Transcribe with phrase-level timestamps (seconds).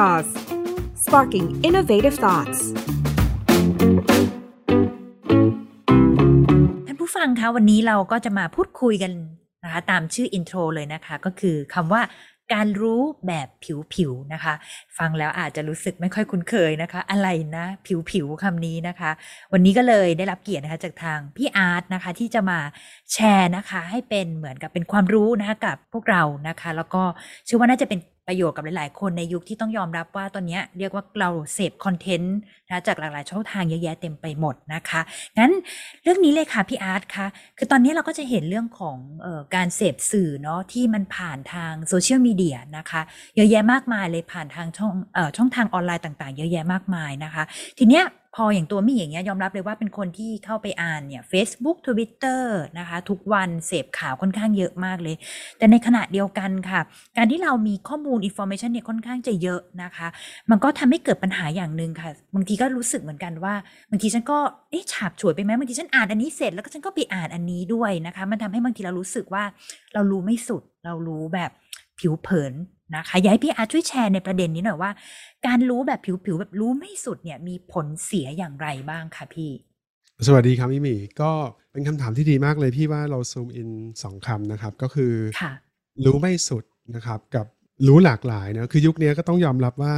[0.00, 0.28] Jaws
[1.04, 2.60] sparking innovative thoughts
[6.86, 9.12] ท่านผู้ฟังคะวันนี้เราก็จะมาพูดคุยกัน
[9.64, 12.02] นะคะตามชื่ออินโทรเลยนะคะ ก็คือคำว่า
[12.52, 13.48] การรู้แบบ
[13.94, 14.54] ผิวๆนะคะ
[14.98, 17.64] ฟังแล้วอาจจะรู้สึกไม่ค่อยคุ้นเคยนะคะ อะไรนะ
[18.10, 19.10] ผิวๆคำนี้นะคะ
[19.52, 22.58] วันนี้ก็เลยได้รับเกียรตินะคะจากทางพี่อาร์ตนะคะที่จะมา
[23.12, 27.02] แชร์นะคะ ให้เป็นเหมือนกับเป็นความรู้นะคะกับพวกเรานะคะ แล้วก็
[27.44, 28.00] เชื่อว่าน่าจะเป็น
[28.30, 32.36] ประโยชน์กับหลาย ๆ คนในยุคที่ต้องยอมรับว่าตอนนี้เรียกว่าเราเสพ content
[32.70, 35.00] นะจากหลากหลายช่องทางเยอะแยะเต็มไปหมดนะคะ
[35.38, 35.52] งั้น
[36.02, 37.26] เรื่องนี้เลยค่ะพี่อาร์ตคะ
[37.58, 43.02] คือตอนนี้เราก็จะเห็นเรื่องของออการเสพสื่อเนาะที่มันผ่านทางโซเชียลมีเดียนะคะ
[43.36, 47.42] เยอะแยะมากมายเลยผ่านทางช่องออช่องทางออนไลน์ต่าง ๆ เยอะแยะมากมายนะคะ
[47.78, 48.04] ทีเนี้ย
[48.36, 52.42] พออย่างตัวมี่อย่างเงี้ยยอมรับเลยว่าเป็นคนที่เข้าไปอ่านเนี่ย Facebook Twitter
[52.78, 55.16] นะคะ ทุกวันเสพข่าวค่อนข้างเยอะมากเลย
[55.58, 56.80] แต่ในขณะเดียวกันค่ะ
[57.16, 60.08] การที่เรามีข้อมูล information เนี่ยค่อนข้างจะเยอะนะคะ
[60.50, 63.54] มันก็ทำให้เกิดปัญหาอย่างหนึ่งค่ะ บางทีก็รู้สึกเหมือนกันว่า
[63.90, 64.38] บางทีฉันก็
[64.70, 69.44] เอ๊ะฉาบฉวยไปไหมบางทีฉันอ่านอันนี้เสร็จแล้วก็ฉันก็ไปอ่านอันนี้ด้วยนะคะ มันทำให้บางทีเรารู้สึกว่า
[69.94, 71.50] เรารู้ไม่สุดเรารู้แบบ
[71.98, 72.54] ผิวเผิน
[72.96, 74.90] นะคะอยากให้พี่อาร์ตช่วยแชร์ในประเด็นนี้หน่อยว่า
[75.46, 79.50] การรู้แบบผิวๆแบบรู้ไม่สุดเนี่ยมีผลเสียอย่างไรบ้างคะพี่
[80.26, 81.30] สวัสดีครับพี่มี่ก็
[81.72, 83.70] เป็นคำถามที่ดีมากเลยพี่ว่าเรา zoom in
[84.02, 85.52] สองคำนะครับ ก็คือค่ะ
[86.04, 87.46] รู้ไม่สุดนะครับกับ
[87.86, 89.94] รู้หลากหลายนะคือยุคนี้ก็ต้องยอมรับว่า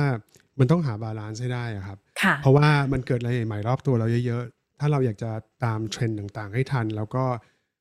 [0.59, 5.31] มันต้องหา balance ให้ได้อะครับค่ะเพราะว่ามันเกิดอะไรใหม่ๆรอบตัวเราเยอะๆ ถ้าเราอยากจะ
[5.65, 7.25] ตามเทรนด์ต่างๆ ให้ทัน แล้วก็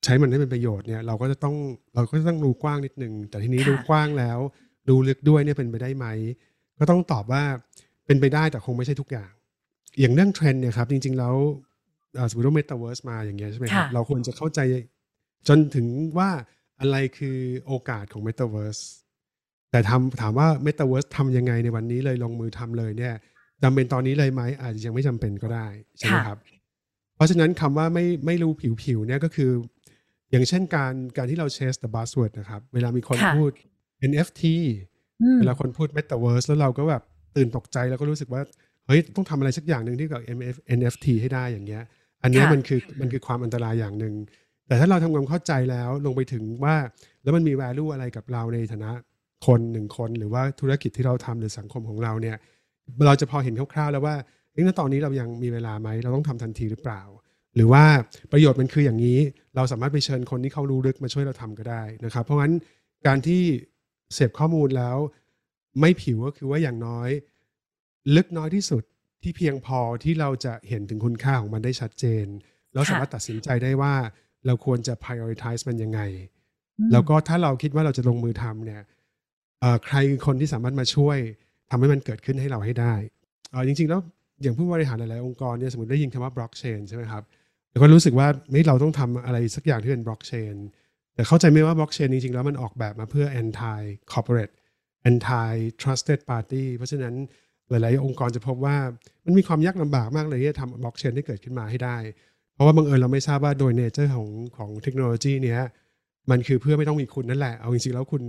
[0.04, 1.56] ใช้มันให้เป็นประโยชน์เนี่ยเราก็จะต้อง
[1.96, 4.40] เราก็จะต้องรู้กว้างนิดนึง แต่ทีนี้ค่ะรู้กว้างแล้ว
[4.90, 6.06] รู้ลึกด้วยเนี่ยเป็นไปได้ไหม
[6.80, 7.44] ก็ต้องตอบว่า
[8.06, 9.32] เป็นไปได้แต่คงไม่ใช่ทุกอย่าง
[10.00, 11.36] อย่างเรื่องเทรนด์เนี่ยครับจริง ๆ แล้ว
[12.16, 14.60] เอ่อสมมติว่าเมตาเวิร์สมาอย่างเงี้ยใช่ไหมครับค่ะเราควรจะเข้าใจ
[15.48, 15.86] จนถึง
[16.18, 16.30] ว่า
[16.80, 18.80] อะไรคือโอกาสของเมตาเวิร์ส
[19.72, 23.16] แต่ทำถามว่าเมตาเวิร์สทำยังไงในวันนี้เลยลงมือทำเลยเนี่ย
[23.64, 26.40] จำเป็นตอนนี้เลยไหมอาจจะยังไม่จำเป็นก็ได้ใช่ไหมค่ะครับ
[27.16, 28.52] เพราะฉะนั้นคำว่าไม่ไม่รู้
[28.84, 29.52] ผิวๆเนี่ยก็คือ
[30.32, 33.52] อย่างเช่นการการที่เราเชส the buzzword นะครับ เวลามีคนค่ะพูด
[34.10, 34.44] NFT
[35.22, 37.04] อืมเวลาคนพูด Metaverse แล้วเราก็แบบ
[37.36, 38.42] ตื่นตกใจแล้วก็รู้สึกว่า
[38.88, 41.84] เฮ้ย ต้องทำอะไรสักอย่างหนึ่งที่กับ MF NFT ให้ได้อย่างเงี้ย
[42.24, 44.16] อันเนี้ยค่ะมันคือมันคือความอันตรายอย่างหนึ่ง
[44.68, 46.76] แต่ถ้าเราทำความเข้าใจแล้วลงไปถึงว่า
[47.24, 48.92] แล้วมันมี value อะไรกับเราในฐานะ
[49.48, 52.38] คนหนึ่งคนหรือว่าธุรกิจที่เราทำหรือสังคมของเราเนี่ย
[53.06, 54.16] เราจะพอเห็นคร่าวๆแล้วว่า
[54.52, 57.02] เอ้ยณตอนนี้เรายังมีเวลาไหมเราต้องทำทันทีหรือเปล่า
[57.56, 57.84] หรือว่า
[58.32, 59.20] ประโยชน์มันคืออย่างนี้
[59.56, 62.54] เราสามารถไปเชิญคนที่เขารู้ลึกมาช่วยเราทำก็ได้นะครับ เพราะงั้น
[63.08, 63.42] การที่
[64.14, 64.98] เสพข้อมูลแล้ว
[65.80, 67.10] ไม่ผิวก็คือว่าอย่างน้อย
[68.16, 68.84] ลึกน้อยที่สุด
[69.24, 72.26] ที่เพียงพอที่เราจะเห็นถึงคุณค่าของมันได้ชัดเจน
[72.74, 73.94] แล้วค่ะสามารถตัดสินใจได้ว่า
[74.46, 76.02] เราควรจะ prioritize มันยังไง
[76.80, 78.82] อืมแล้วก็ถ้าเราคิดว่าเราจะลงมือทำเนี่ย
[79.60, 81.18] เอ่อใครคือคนที่สามารถมาช่วย
[81.70, 82.94] ทำให้มันเกิดขึ้นให้เราให้ได้
[83.52, 84.00] เอ่อจริงๆแล้ว
[84.42, 87.24] อย่างผู้บริหารหลายๆองค์กรเนี่ยสมมติได้ยินคำว่า blockchain ใช่ไหมครับ
[87.72, 90.56] แล้วก็รู้สึกว่าเฮ้ยเราต้องทำอะไรสักอย่างที่เป็น blockchain
[91.22, 94.54] แต่เข้าใจไหมว่า blockchain จริงๆแล้วมันออกแบบมาเพื่อ anti corporate
[95.10, 95.52] anti
[95.82, 97.16] trusted party เพราะฉะนั้น
[97.70, 98.78] หลายๆ องค์กรจะพบว่า
[99.26, 101.98] มันมีความยากลำบากมากเลยที่จะทำ blockchain ให้เกิดขึ้นมาให้ได้
[102.54, 105.62] เพราะว่าบังเอิญเราไม่ทราบว่าโดยเนเจอร์ของของเทคโนโลยีเนี้ย
[106.32, 108.22] มันคือเพื่อไม่ต้องมีคุณนั่นแหละ เอาจริงๆแล้วคุณ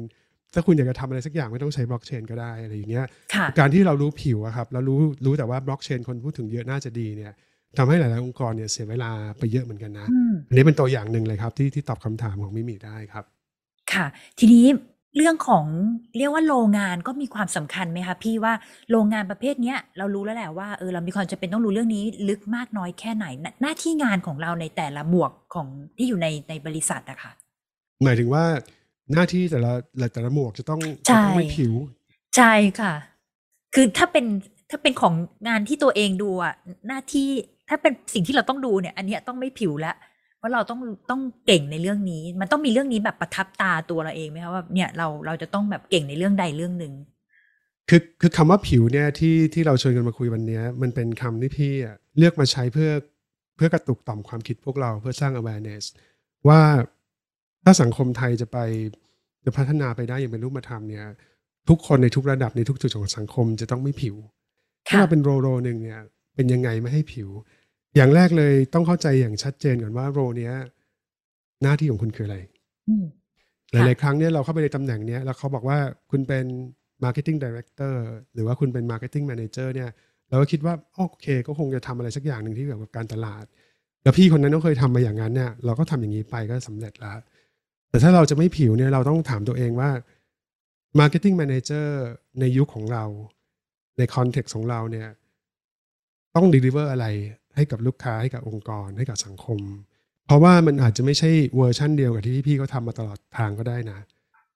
[0.54, 7.32] ถ้าคุณอยากจะทำอะไรสักอย่างไม่ต้องใช้บล็อกเชนก็ได้อะไรอย่างเงี้ยค่ะการที่เรารู้ผิวอะครับแล้วรู้รู้แต่ว่าบล็อกเชนคนพูดถึงเยอะน่าจะดีเนี่ย
[7.78, 13.24] ทำให้หลาย ๆ องค์กรเนี่ยเสียเวลาไปเยอะเหมือนกันนะอืมอันนี้เป็นตัวอย่างหนึ่งเลยครับที่ที่ตอบคำถามของมิมีได้ครับ
[13.92, 14.06] ค่ะ
[14.38, 14.66] ทีนี้
[15.16, 15.64] เรื่องของ
[16.18, 18.52] เรียกว่าโรงงานก็มีความสำคัญไหมคะพี่ว่า
[18.90, 27.32] โรงงานประเภทเนี้ยเรารู้แล้วแหละว่าเออเรามีความจำเป็นต้องรู้เรื่องนี้ลึกมากน้อยแค่ไหน หน้าหน้าที่งานของเราในแต่ละหมวกของที่อยู่ในในบริษัทอะค่ะ
[28.04, 28.44] หมายถึงว่า
[29.12, 29.72] หน้าที่แต่ละ
[30.14, 31.74] แต่ละหมวกจะต้องใช่จะต้องไม่ผิว
[32.36, 32.92] ใช่ค่ะ
[33.74, 34.26] คือถ้าเป็น
[34.70, 35.14] ถ้าเป็นของ
[35.48, 36.54] งานที่ตัวเองดูอะ
[36.88, 37.28] หน้าที่
[37.72, 39.96] ถ้าเป็นสิ่งที่เราต้องดูเนี่ย อันเนี้ยต้องไม่ผิวแล้ว
[40.38, 46.92] เพราะเราต้องต้องเก่งในเรื่องนี้ มันต้องมีเรื่องนี้แบบประทับตาตัวเราเองไหมคะว่าเนี่ยเราเราจะต้องแบบเก่งในเรื่องใดเรื่องหนึ่ง
[47.88, 52.90] คือคือคำว่าผิวเนี่ยที่ที่เราชวนกันมาคุยวันเนี้ยมันเป็นคำที่พี่อะเลือกมาใช้เพื่อ
[53.56, 55.84] เพื่อกระตุกต่อมความคิดพวกเราเพื่อสร้าง awareness
[56.48, 56.60] ว่า
[57.64, 58.58] ถ้าสังคมไทยจะไป
[59.44, 61.04] จะพัฒนาไปได้อย่างเป็นรูปธรรมเนี่ย
[61.68, 64.16] ทุกคนในทุกระดับในทุกจุดของสังคมจะต้องไม่ผิว
[64.86, 66.00] ถ้าค่ะเราเป็นโรโรหนึ่งเนี่ย
[66.34, 67.28] เป็นยังไงไม่ให้ผิว
[67.96, 70.54] อย่างแรกเลยต้องเข้าใจอย่างชัดเจนก่อนว่าโรเนี้ย
[71.62, 72.38] หน้าที่ของคุณคืออะไร
[72.88, 73.04] อืม
[73.72, 75.78] หลาย ๆ ครั้งเนี่ยเราเข้าไปในตำแหน่งเนี้ยแล้วเขาบอกว่า
[76.10, 76.44] คุณเป็น
[77.04, 77.94] marketing director
[78.34, 79.90] หรือว่าคุณเป็น marketing manager เนี่ย
[80.28, 83.44] เราก็คิดว่าโอเค ก็คงจะทำอะไรสักอย่างหนึ่งที่เกี่ยวกับการตลาด
[84.02, 87.18] แล้วพี่คนนั้นก็เคยทำมาอย่างนั้นเนี่ยเราก็ทำอย่างนี้ไปก็สำเร็จแล้ว
[87.90, 89.90] แต่ถ้าเราจะไม่ผิวเนี่ยเราต้องถามตัวเองว่า
[91.00, 91.86] marketing manager
[92.40, 93.04] ในยุคของเรา
[93.98, 95.08] ในคอนเท็กซ์ของเราเนี่ย
[96.34, 97.06] ต้อง deliver อะไร
[97.56, 99.60] ให้กับลูกค้าให้กับองค์กรให้กับสังคม
[100.26, 103.98] เพราะว่ามันอาจจะไม่ใช่เวอร์ชั่นเดียวกับที่พี่ๆเขาทำมาตลอดทางก็ได้นะ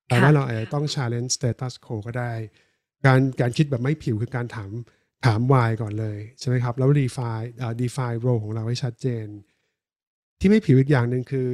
[0.09, 2.33] แต่ว่าเราอาจจะต้อง challenge status quo ก็ได้
[3.07, 4.71] การการคิดแบบไม่ผิวคือการถาม
[5.27, 9.27] ถาม why ก่อนเลยใช่ไหมครับ แล้ว define เอ่อ define role ของเราให้ชัดเจน
[10.41, 11.49] ที่ไม่ผิวอีกอย่างหนึ่งคือ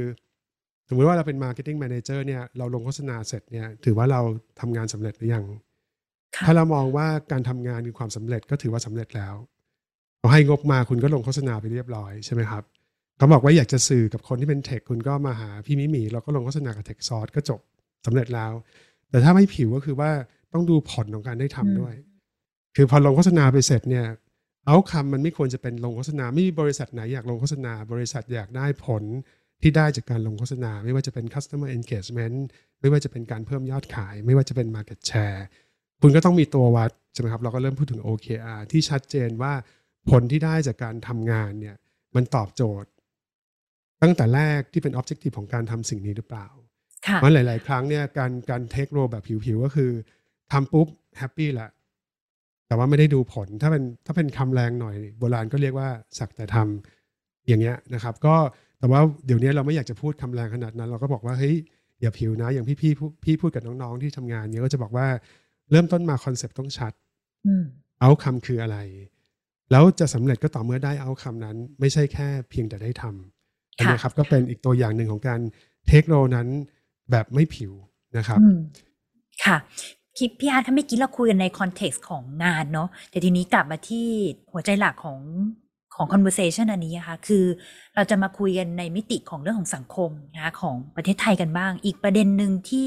[0.89, 4.21] สมมติว่าเราเป็น marketing manager เนี่ยเราลงโฆษณาเสร็จเนี่ยถือว่าเรา
[4.61, 5.45] ทำงานสำเร็จหรือยัง
[6.37, 9.35] ค่ะถ้าเรามองว่าการทำงานคือความสำเร็จก็ถือว่าสำเร็จแล้ว
[10.23, 12.63] เขาให้งบมาคุณก็ลงโฆษณาไปเรียบร้อยใช่ไหมครับ
[13.19, 17.61] เขาบอกว่าอยากจะสื่อกับคนที่เป็นเทคคุณก็มาหาพี่มิมีเราก็ลงโฆษณากับเทคซอสก็จบ
[18.07, 18.53] สำเร็จแล้ว
[19.11, 20.11] แต่ถ้าไม่ผิวก็คือว่า
[20.53, 21.95] ต้องดูผลของการได้ทำด้วย
[22.77, 24.07] คือพอลงโฆษณาไปเสร็จเนี่ย
[24.67, 29.03] เอาคำมันไม่ควรจะเป็นลงโฆษณาไม่มีบริษัทไหนอยากลงโฆษณา บริษัทอยากได้ผล
[29.63, 32.39] ที่ได้จากการลงโฆษณา ไม่ว่าจะเป็น customer engagement
[32.81, 35.41] ไม่ว่าจะเป็นการเพิ่มยอดขาย ไม่ว่าจะเป็น market share
[36.03, 39.53] คุณก็ต้องมีตัววัดใช่ไหมครับ เราก็เริ่มพูดถึง OKR ที่ชัดเจนว่า
[40.11, 41.77] ผลที่ได้จากการทำงานเนี่ย
[42.17, 42.91] มันตอบโจทย์
[44.03, 46.47] ตั้งแต่แรกที่เป็น objective ของการทำสิ่งนี้หรือเปล่า
[47.07, 49.91] ค่ะมันหลาย ๆ ครั้งเนี่ยการการเทคโรแบบผิว ๆ ก็คือ
[50.53, 50.87] ทำปุ๊บ
[51.19, 51.71] แฮปปี้แหละ
[52.67, 55.89] แต่ว่าไม่ได้ดูผลถ้าเป็นถ้าเป็นคำแรงหน่อย โบราณก็เรียกว่า
[56.19, 58.35] สักแต่ทำอย่างเงี้ยนะครับ ก็
[58.79, 61.57] แต่ว่าเดี๋ยวนี้เราไม่อยากจะพูดคำแรงขนาดนั้น เราก็บอกว่าเฮ้ย
[62.01, 65.07] อย่าผิวนะ อย่างพี่พี่ๆพี่พูดกับน้อง ๆ ที่ทำงานเนี่ยก็จะบอกว่า
[65.71, 66.93] เริ่มต้นมาคอนเซปต์ต้องชัด
[67.47, 67.65] อืม
[68.01, 68.79] เอาคำคืออะไร
[69.73, 75.41] แล้วจะสำเร็จก็ต่อเมื่อได้เอาคำนั้น ไม่ใช่แค่เพียงแต่ได้ทำอันนี้ครับก็เป็นอีกตัวอย่างหนึ่งของการ
[75.89, 76.49] เทคโรนั้น
[77.11, 77.73] แบบไม่ผิว
[78.17, 78.57] นะครับอืม
[79.45, 79.57] ค่ะ
[80.19, 84.07] คิดพี่อาร์ตถ้าเมื่อกี้เราคุยกันในคอนเท็กซ์ของงานเนาะแต่ทีนี้กลับมาที่
[84.53, 85.19] หัวใจหลักของ
[85.95, 87.45] ของ conversation อันนี้นะคะคือ
[87.95, 92.87] เราจะมาคุยกันในมิติของเรื่องของสังคมนะคะของประเทศไทยกันบ้าง อีกประเด็นหนึ่งที่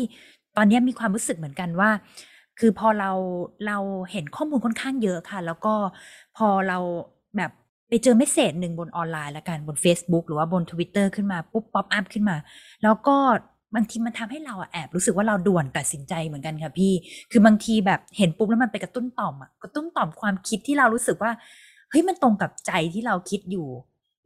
[0.57, 1.89] ตอนนี้มีความรู้สึกเหมือนกันว่า
[2.59, 3.11] คือพอเรา
[3.67, 3.77] เรา
[4.11, 5.73] เห็นข้อมูลค่อนข้างเยอะค่ะ แล้วก็
[6.37, 6.77] พอเรา
[7.37, 7.51] แบบ
[7.89, 12.37] ไปเจอ message หนึ่งบนออนไลน์ละกันบน Facebook หรือว่าบน Twitter ขึ้นมาปุ๊บ pop up ขึ้นมา
[12.83, 13.17] แล้วก็
[13.75, 16.93] บางทีมันทำให้เราแอบรู้สึกว่าเราด่วนตัดสินใจเหมือนกันค่ะพี่
[17.31, 21.31] คือบางทีแบบเห็นปุ๊บแล้วมันไปกระตุ้นต่อมอะกระตุ้นต่อมความคิดที่เรารู้สึกว่า
[21.89, 23.67] เฮ้ยมันตรงกับใจที่เราคิดอยู่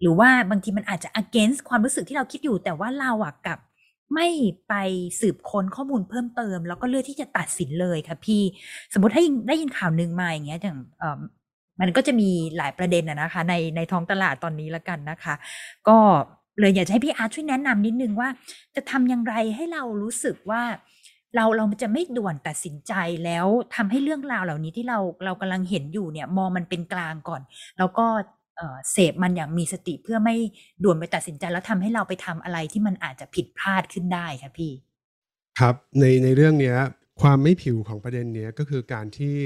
[0.01, 3.59] หรือว่าบางทีมันอาจจะ against ความรู้สึกที่เราคิดอยู่ แต่ว่าเราอะกลับ
[4.13, 4.27] ไม่
[4.67, 4.73] ไป
[5.21, 8.41] สืบค้นข้อมูลเพิ่มเติม แล้วก็เลือกที่จะตัดสินเลยค่ะพี่
[8.93, 10.77] สมมติถ้าได้ยินข่าวหนึ่งมาอย่างเงี้ยอย่าง
[11.81, 15.35] มันก็จะมีหลายประเด็นอะนะคะ ในในท้องตลาดตอนนี้ละกันนะคะ
[15.87, 15.97] ก็
[16.59, 18.29] เลยอยากจะให้พี่อาร์ตช่วยแนะนำนิดนึงว่า
[18.75, 20.61] จะทำอย่างไรให้เรารู้สึกว่า
[21.35, 22.93] เราเราจะไม่ด่วนตัดสินใจ
[23.25, 27.41] แล้วทำให้เรื่องราวเหล่านี้ที่เราเรากำลังเห็นอยู่เนี่ยมองมันเป็นกลางก่อน
[27.77, 28.05] แล้วก็
[28.91, 30.35] เสพมันอย่างมีสติเพื่อไม่
[30.83, 34.71] ด่วนไปตัดสินใจแล้วทำให้เราไปทำอะไรที่มันอาจจะผิดพลาดขึ้นได้ค่ะพี่
[35.59, 36.77] ครับในในเรื่องเนี้ย
[37.21, 39.37] ความไม่ผิวของประเด็นเนี้ยก็คือการที่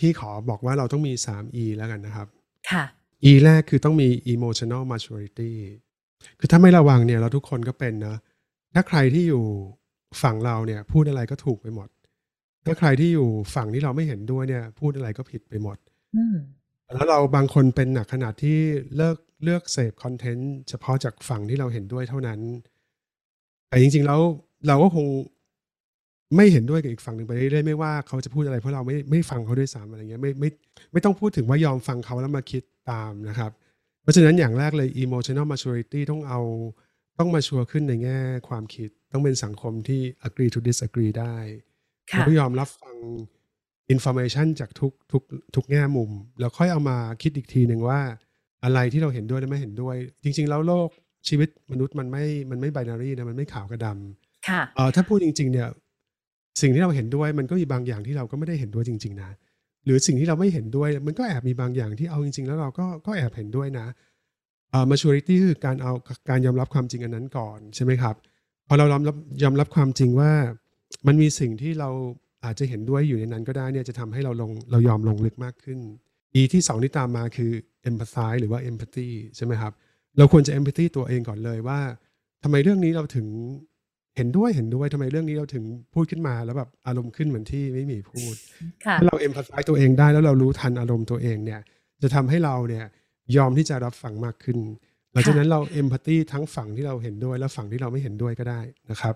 [0.00, 2.28] พี่ขอบอกว่าเราต้องมี 3 E แล้วกันนะครับ
[2.70, 2.84] ค่ะ
[3.24, 5.52] E แรกคือต้องมี emotional maturity
[6.38, 8.16] คือถ้าไม่ระวังเนี่ยเราทุกคนก็เป็นนะ
[8.74, 9.44] ถ้าใครที่อยู่
[10.22, 11.88] ฝั่งเราเนี่ยพูดอะไรก็ถูกไปหมด
[12.66, 15.76] ถ้าใครที่อยู่ฝั่งที่เราไม่เห็นด้วยเนี่ย พูดอะไรก็ผิดไปหมด
[16.16, 16.36] อืม
[16.94, 18.58] แล้วเราบางคนเป็นหนักขนาดที่
[18.96, 22.40] เลิกเลือกเสพคอนเทนต์เฉพาะจากฝั่งที่เราเห็นด้วยเท่านั้น
[23.68, 24.20] แต่จริง ๆ แล้ว
[24.68, 25.06] เราก็คง
[26.34, 30.48] ไม่เห็นด้วยกับอีกฝั่งหนึ่งไปเรื่อยๆไม่ว่าเขาจะพูดอะไรเพราะเราไม่ไม่ฟังเขาด้วยซ้ำอะไรเงี้ยไม่ไม่
[30.92, 33.50] ไม่ต้องพูดถึงว่ายอมฟังเขาแล้วมาคิดตามนะครับ
[34.02, 36.40] เพราะฉะนั้นอย่างแรกเลย emotional maturity ต้องเอา
[37.18, 41.36] ต้องมาชัวร์ขึ้นในแง่ความคิด ต้องเป็นสังคมที่ agree to disagree ได้
[42.10, 42.96] ค่ะแล้วก็ยอมรับฟัง
[43.94, 45.22] information จากทุกทุก
[45.54, 48.00] ทุกแง่มุม แล้วค่อยเอามาคิดอีกทีหนึ่งว่า
[48.64, 50.88] อะไรที่เราเห็นด้วยและไม่เห็นด้วย จริง ๆ แล้วโลก
[51.28, 55.68] ชีวิตมนุษย์มันไม่มันไม่ binary นะมันไม่ขาวกับดำค่ะเออถ้าพูดจริง ๆ เนี่ย
[56.60, 59.30] สิ่งที่เราเห็นด้วยมันก็มีบางอย่างที่เราก็ไม่ได้เห็นด้วยจริง ๆ นะ
[59.84, 63.86] หรือสิ่งที่เราไม่เห็นด้วย มันก็แอบมีบางอย่างที่เอาจริง ๆ แล้วเราก็ก็แอบเห็นด้วยนะ
[64.70, 65.92] เอ่อ maturity คือการเอา
[66.28, 68.14] การยอมรับความจริงอันนั้นก่อนใช่ไหมครับ
[68.68, 70.32] พอเรายอมรับยอมรับความจริงว่า
[71.06, 71.90] มันมีสิ่งที่เรา
[72.44, 75.78] อาจจะเห็นด้วยอยู่ในนั้นก็ได้เนี่ยจะทำให้เราลงเรายอมลงลึกมากขึ้น
[76.34, 77.50] อีที่สองที่ตามมาคือ
[77.88, 79.72] empathize หรือว่า empathy ใช่ไหมครับ
[80.18, 81.80] เราควรจะ empathy ตัวเองก่อนเลยว่า
[82.42, 83.26] ทำไมเรื่องนี้เราถึง
[84.16, 88.34] เห็นด้วยเห็นด้วยทำไมเรื่องนี้เราถึงพูดขึ้นมาแล้วแบบอารมณ์ขึ้นเหมือนที่ไม่มีพูด
[88.86, 91.60] ค่ะถ้าเรา empathize ตัวเองได้แล้วเรารู้ทันอารมณ์ตัวเองเนี่ย
[92.02, 92.84] จะทำให้เราเนี่ย
[93.36, 94.58] ยอมที่จะรับฟังมากขึ้น
[95.12, 99.14] หลังจากนั้นเรา empathy ทั้งฝั่งที่เราเห็นด้วยและฝั่งที่เราไม่เห็นด้วยก็ได้นะครับ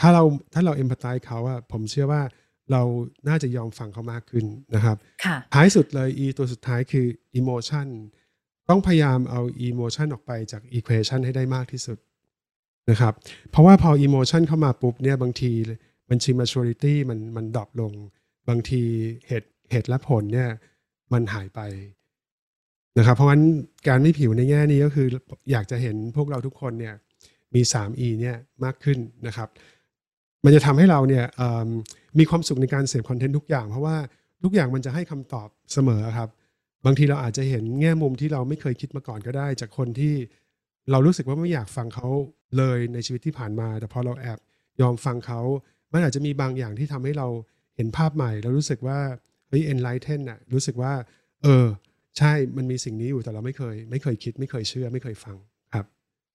[0.00, 0.22] ถ้าเรา
[0.54, 2.22] ถ้าเรา empathize เขาอะผมเชื่อว่า
[2.72, 2.82] เรา
[3.28, 7.06] น่าจะยอมฟังเขามากขึ้นนะครับค่ะท้ายสุดเลย e ตัวสุดท้ายคือ
[7.40, 7.88] emotion
[8.68, 11.98] ต้องพยายามเอา emotion ออกไปจาก equation ให้ได้มากที่สุด
[12.90, 13.14] นะครับ
[13.50, 15.50] เพราะว่าพอ emotion เข้ามาปุ๊บเนี่ยบางที
[16.10, 17.92] บัญชี maturity มันมันดรอปลง
[18.48, 18.82] บางที
[19.28, 20.50] เหตุเหตุและผลเนี่ย
[21.12, 21.60] มันหายไป
[22.98, 23.42] นะครับ เพราะฉะนั้น
[23.88, 25.06] การไม่ผิวในแง่นี้ก็คือ
[25.52, 26.94] อยากจะเห็นพวกเราทุกคนเนี่ย
[27.54, 29.48] มี 3E เนี่ยมากขึ้นนะครับ
[30.44, 31.24] มันจะทำให้เราเนี่ย
[31.64, 31.68] ม
[32.18, 33.96] มีความสุขในการเสพคอนเทนต์ทุกอย่าง เพราะว่า
[34.44, 36.28] ทุกอย่างมันจะให้คำตอบเสมอครับ
[36.86, 40.14] บางทีเราอาจจะเห็นแง่มุมที่เราไม่เคยคิดมาก่อนก็ได้ จากคนที่
[40.90, 42.06] เรารู้สึกว่าไม่อยากฟังเขา
[42.58, 44.38] เลยในชีวิตที่ผ่านมา แต่พอเราแอบ
[44.80, 45.40] ยอมฟังเขา
[45.92, 47.28] มันอาจจะมีบางอย่างที่ทำให้เรา
[47.76, 48.98] เห็นภาพใหม่ แล้วรู้สึกว่า
[49.48, 50.92] เฮ้ย enlighten น่ะรู้สึกว่า
[51.42, 51.66] เออ
[52.18, 55.36] ใช่มันมีสิ่งนี้อยู่แต่เราไม่เคย ไม่เคยคิด ไม่เคยเชื่อ ไม่เคยฟัง
[55.74, 55.86] ครับ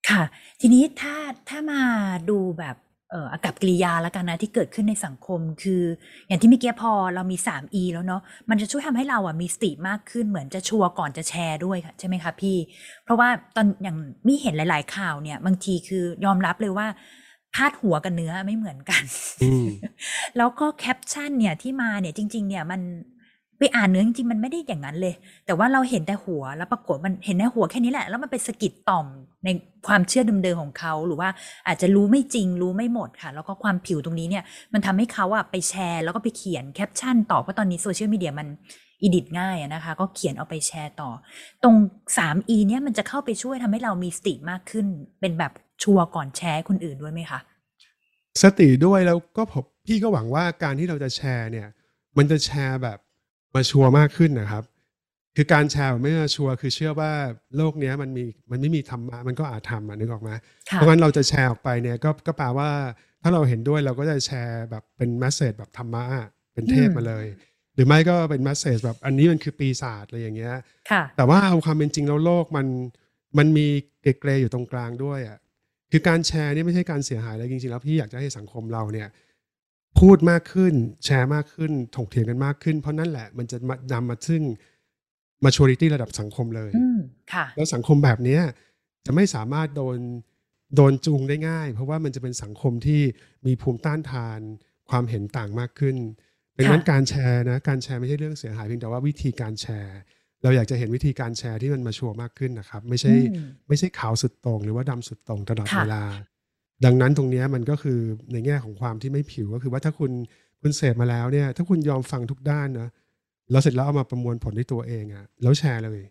[0.09, 0.23] ค่ะ
[0.61, 1.15] ทีนี้ถ้า
[1.49, 1.81] ถ้ามา
[2.29, 2.75] ดูแบบ
[3.13, 5.83] อ่ออากับกิริยาแล้วกันนะที่เกิดขึ้นในสังคม คือ
[6.27, 12.57] อย่างที่เมื่อกี้พอเรามี 3E แล้วเนาะมันจะช่วยทำให้เราอะมีสติมากขึ้นเหมือนจะชัวร์ก่อนจะแชร์ด้วยค่ะใช่ไหมคะพี่
[13.03, 13.97] เพราะว่าตอนอย่าง
[14.27, 16.87] มีเห็นหลาย ๆ ข่าวเนี่ย บางทีคือยอมรับเลยว่า
[17.55, 19.03] พาดหัวกับเนื้อไม่เหมือนกัน
[19.43, 19.67] อืม
[20.37, 22.81] แล้วก็แคปชั่นเนี่ยที่มาเนี่ยจริง ๆ เนี่ยมัน
[23.59, 25.13] ไปอ่านเนื้อจริงๆมันไม่ได้อย่างนั้นเลย
[25.45, 29.07] แต่ว่าเราเห็นแต่หัวแล้วปรากฏมันเห็นแต่หัวแค่นี้แหละ แล้วมันไปสะกิดต่อม
[29.45, 29.49] ใน
[29.87, 31.29] ความเชื่อเดิมๆของเขาหรือว่า
[31.67, 34.43] อาจจะรู้ไม่จริงรู้ไม่หมดค่ะ แล้วก็ความผิวตรงนี้เนี่ย
[34.73, 38.47] มันทำให้เขาอะไปแชร์ แล้วก็ไปเขียนแคปชั่นต่อเพราะตอนนี้โซเชียลมีเดียมัน
[39.01, 41.09] edit ง่ายนะคะ ก็เขียนเอาไปแชร์ต่อ
[41.63, 41.75] ตรง
[42.17, 44.85] 3E เนี่ยมันจะเข้าไปช่วยทำให้เรามีสติมากขึ้น
[45.19, 45.51] เป็นแบบ
[45.83, 47.39] ชัวร์ก่อนแชร์คนอื่นด้วยไหมคะ
[48.43, 51.67] สติด้วยแล้วก็ผมพี่ก็หวังว่าการที่เราจะแชร์เนี่ย
[52.17, 52.97] มันจะแชร์แบบ
[53.55, 54.63] mature มากขึ้นนะครับ
[55.35, 57.11] คือการแชร์แบบไม่ mature คือเชื่อว่า
[57.57, 60.31] โลกเนี้ยมันมีมันไม่มีธรรมะมันก็อาจทำอะนึกออกไหม
[60.69, 62.69] ค่ะเพราะงั้นเราจะแชร์ออกไปเนี่ยก็ก็แปลว่า
[63.23, 67.25] ถ้าเราเห็นด้วยเราก็จะแชร์แบบเป็น message แบบธรรมะอะเป็นเทพมาเลย
[67.75, 70.55] หรือไม่ก็เป็น message แบบอันนี้มันคือปีศาจอะไรอย่างเงี้ย
[70.91, 72.67] ค่ะแต่ว่าเอาความเป็นจริงแล้วโลกมัน
[73.37, 73.67] มันมี
[74.01, 75.37] เกรเกรอยู่ตรงกลางด้วยอะ
[75.91, 79.07] คือการแชร์นี่ไม่ใช่การเสียหายอะไรจริงๆแล้วพี่อยากจะให้สังคมเราเนี่ย
[79.99, 80.73] พูดมากขึ้น
[81.05, 84.41] แชร์มากขึ้นถกเถียงกันมากขึ้น เพราะนั่นแหละมันจะมานำมาซึ่ง
[85.45, 86.99] maturity ระดับสังคมเลยอืม
[87.33, 88.41] ค่ะ แล้วสังคมแบบเนี้ย
[89.05, 89.97] จะไม่สามารถโดน
[90.75, 93.01] โดนจูงได้ง่าย เพราะว่ามันจะเป็นสังคมที่
[93.45, 94.39] มีภูมิต้านทาน
[94.89, 95.97] ความเห็นต่างมากขึ้น
[96.57, 99.97] ดังนั้นค่ะการแชร์นะการแชร์ไม่ใช่เรื่องเสียหายเพียงแต่ว่าวิธีการแชร์
[100.43, 106.03] เราอยากจะเห็นวิธีการแชร์ที่มันมาชัวร์มากขึ้นนะครับ ไม่ใช่อืมไม่ใช่ขาวสุดโต่งหรือว่าดำสุดโต่งตลอดค่ะเวลา
[106.85, 107.99] ดังนั้นตรงเนี้ยมันก็คือ
[108.33, 110.11] ในแง่ของความที่ไม่ผิวก็คือว่าถ้าคุณ
[110.61, 112.89] คุณเสพมาแล้วเนี่ย ถ้าคุณยอมฟังทุกด้านนะ
[113.51, 116.01] แล้วเสร็จแล้วเอามาประมวลผลด้วยตัวเองอะแล้วแชร์เลย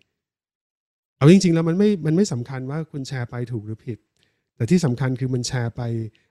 [1.17, 3.97] เอาจริง ๆ แล้วมันไม่มันไม่สำคัญว่าคุณแชร์ไปถูกหรือผิด
[4.55, 5.81] แต่ที่สำคัญคือมันแชร์ไป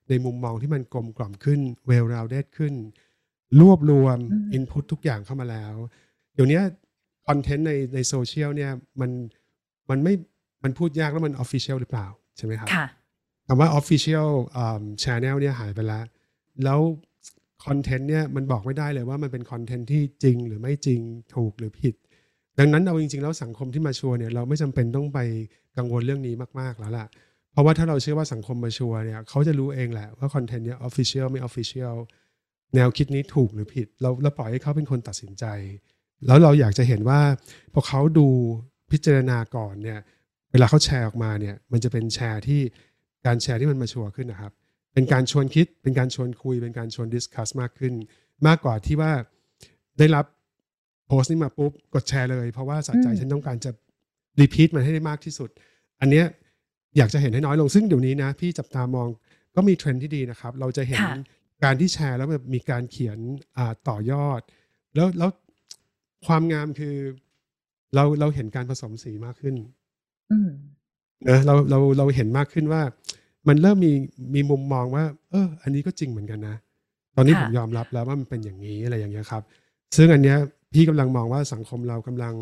[0.09, 2.75] ในมุมมองที่มันกลมกล่อมขึ้นเวลราวเดดขึ้น
[3.61, 5.75] รวบรวมอืมอินพุตทุกอย่างเข้ามาแล้ว
[6.35, 6.61] เดี๋ยวเนี้
[7.27, 9.11] คอนเทนต์ในในโซเชียลเนี่ยมัน
[9.91, 10.15] มันไม่
[10.65, 12.87] มันพูดยากแล้วมันออฟฟิเชียลหรือเปล่า ใช่ไหมครับค่ะ
[13.47, 14.31] คำว่า Official
[14.65, 16.05] um, Channel เนี่ยหายไปแล้ว
[16.65, 16.81] แล้ว
[17.67, 21.00] คอนเทนต์เนี่ยมันบอกไม่ได้เลยว่ามันเป็นคอนเทนต์ที่จริงหรือไม่จริง
[21.35, 21.95] ถูกหรือผิด
[22.59, 25.19] ดังนั้นเอาจริง ๆ แล้วสังคมที่มาชัวร์เนี่ยเราไม่จำเป็นต้องไป
[25.77, 27.07] กังวลเรื่องนี้มากๆแล้วล่ะ
[27.53, 31.97] เพราะว่าถ้าเราเชื่อว่าสังคมมาชัวร์เนี่ยเขาจะรู้เองแหละว่าคอนเทนต์เนี่ย Official ไม่ Official
[32.75, 35.45] แนวคิดนี้ถูกหรือผิด เราเราปล่อยให้เขาเป็นคนตัดสินใจ
[36.27, 37.21] แล้วเราอยากจะเห็นว่า
[37.73, 38.29] พอเขาดู
[38.91, 39.99] พิจารณาก่อนเนี่ย
[40.53, 42.61] เวลาเขาแชร์ออกมาเนี่ยมันจะเป็นแชร์ที่
[43.27, 44.53] การแชร์ที่มัน mature ขึ้นนะครับ
[44.92, 47.95] เป็นการชวนคิด เป็นการชวนคุย เป็นการชวน discuss มากขึ้น
[48.47, 49.12] มากกว่าที่ว่า
[49.99, 50.25] ได้รับ
[51.07, 53.71] โพสต์นี้มาปุ๊บกดแชร์เลย เพราะว่าสะใจอืมฉันต้องการจะ
[54.40, 55.50] repeat มันให้ได้มากที่สุด
[56.00, 56.25] อันเนี้ย
[56.97, 59.09] อยากจะเห็นให้น้อยลงซึ่งเดี๋ยวนี้นะพี่จับตามอง
[59.57, 61.16] ก็มีเทรนด์ที่ดีนะครับ เราจะเห็นค่ะ
[61.64, 63.18] การที่แชร์แล้วแบบมีการเขียน
[63.57, 64.40] อ่าต่อยอด
[64.95, 65.30] แล้วแล้ว
[66.26, 66.95] ความงามคือ
[67.95, 69.54] เราเราเห็นการผสมสีมากขึ้น
[70.33, 70.50] อืม
[71.28, 72.83] นะเราเราเราเห็นมากขึ้นว่า
[73.49, 73.93] มันเริ่มมี
[74.35, 76.57] มีมุมมองว่า เออ อันนี้ก็จริงเหมือนกันนะ
[77.17, 79.43] ตอนนี้ค่ะผมยอมรับแล้วว่ามันเป็นอย่างนี้อะไรอย่างเงี้ยครับ
[79.97, 80.38] ซึ่งอันเนี้ย
[80.75, 82.35] พี่กำลังมองว่าสังคมเรากำลัง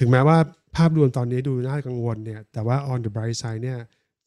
[0.00, 0.38] ถึงแม้ว่า
[0.76, 3.78] ภาพรวมตอนนี้ดูน่ากังวลเนี่ย แต่ว่า on the bright side เนี่ย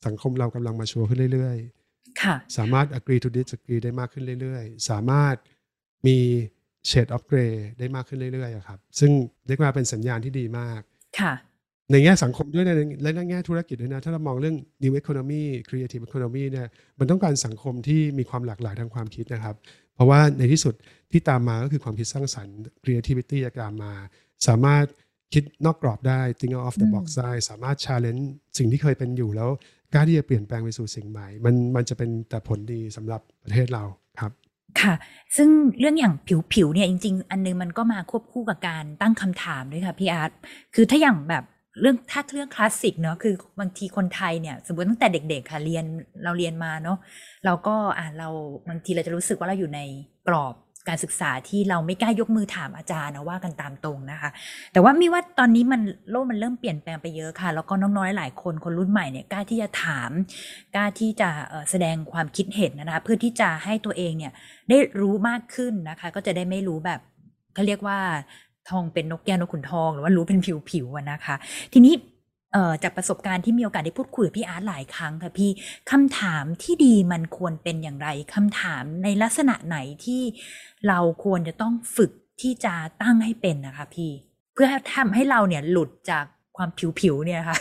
[0.05, 5.35] สังคมเรากำลังมาชัวร์ขึ้นเรื่อยๆค่ะสามารถ agree to disagree ได้มากขึ้นเรื่อยๆ สามารถ
[6.07, 6.17] มี
[6.89, 9.11] shade of gray ได้มากขึ้นเรื่อยๆอะครับ ซึ่ง
[9.47, 10.81] เรียกว่าเป็นสัญญาณที่ดีมาก
[11.19, 11.33] ค่ะ
[11.91, 16.67] ในแง่สังคมด้วยนะและในแง่ธุรกิจด้วยนะถ้าเรามองเรื่อง new economy creative economy เนี่ย
[16.99, 19.55] มันต้องการสังคมที่มีความหลากหลายทางความคิดนะครับ
[19.95, 20.73] เพราะว่าในที่สุด
[21.11, 23.93] ที่ตามมาก็คือความคิดสร้างสรรค์ creativity จะตามมา
[24.47, 24.85] สามารถ
[25.33, 28.23] คิดนอกกรอบได้ think out of the อืม box ได้สามารถ challenge
[28.57, 29.49] สิ่งที่เคยเป็นอยู่แล้ว
[29.93, 33.83] กล้าที่จะเปลี่ยนแปลงไปสู่สิ่งใหม่ มันมันจะเป็นแต่ผลดีสำหรับประเทศเรา
[34.21, 34.31] ครับ
[34.81, 34.93] ค่ะ
[35.35, 36.13] ซึ่งเรื่องอย่าง
[36.53, 40.31] ผิวๆเนี่ยจริง ๆ อันนึงมันก็มาควบคู่กับการตั้งคำถามด้วยค่ะพี่อาร์ต
[40.75, 41.43] คือถ้าอย่างแบบ
[41.81, 45.85] เรื่องถ้าเรื่องคลาสสิกเนาะคือบางทีคนไทยเนี่ย สมมติตั้งแต่เด็กๆค่ะเรียน
[46.23, 46.97] เราเรียนมาเนาะ
[47.45, 48.29] เราก็อ่าเรา
[48.69, 49.81] บางทีเราจะรู้สึกว่าเราอยู่ใน
[50.27, 50.55] กรอบ
[50.87, 54.29] การศึกษาที่เราไม่กล้ายกมือถามอาจารย์นะว่ากันตามตรงนะคะ
[54.73, 60.11] แต่ว่ามีว่าตอนนี้มันโลกมันเริ่มเปลี่ยนแปลงไปเยอะค่ะ แล้วก็น้องๆหลายคนคนรุ่นใหม่เนี่ยกล้าที่จะถาม
[60.75, 61.29] กล้าที่จะ
[61.69, 64.33] แสดงความคิดเห็นนะคะเพื่อที่จะให้ตัวเองเนี่ย
[64.69, 66.99] ได้รู้มากขึ้นนะคะ ก็จะได้ไม่รู้แบบ
[67.53, 67.99] เขาเรียกว่า
[68.69, 70.39] ทองเป็นนกแก้วนกขุนทอง หรือว่ารู้เป็น
[70.69, 71.35] ผิวๆอะนะคะ
[71.73, 71.93] ทีนี้
[72.53, 75.49] เอ่อจากประสบการณ์ที่มีโอกาสได้พูดคุยกับพี่อาร์ตหลายครั้งค่ะพี่
[75.91, 80.21] คำถามที่ดีมันควรเป็นอย่างไรคำถามในลักษณะไหนที่
[80.87, 82.11] เราควรจะต้องฝึก
[82.41, 84.11] ที่จะตั้งให้เป็นนะคะ พี่
[84.53, 86.25] เพื่อทำให้เราเนี่ยหลุดจาก
[86.57, 87.57] ความผิวๆเนี่ยค่ะ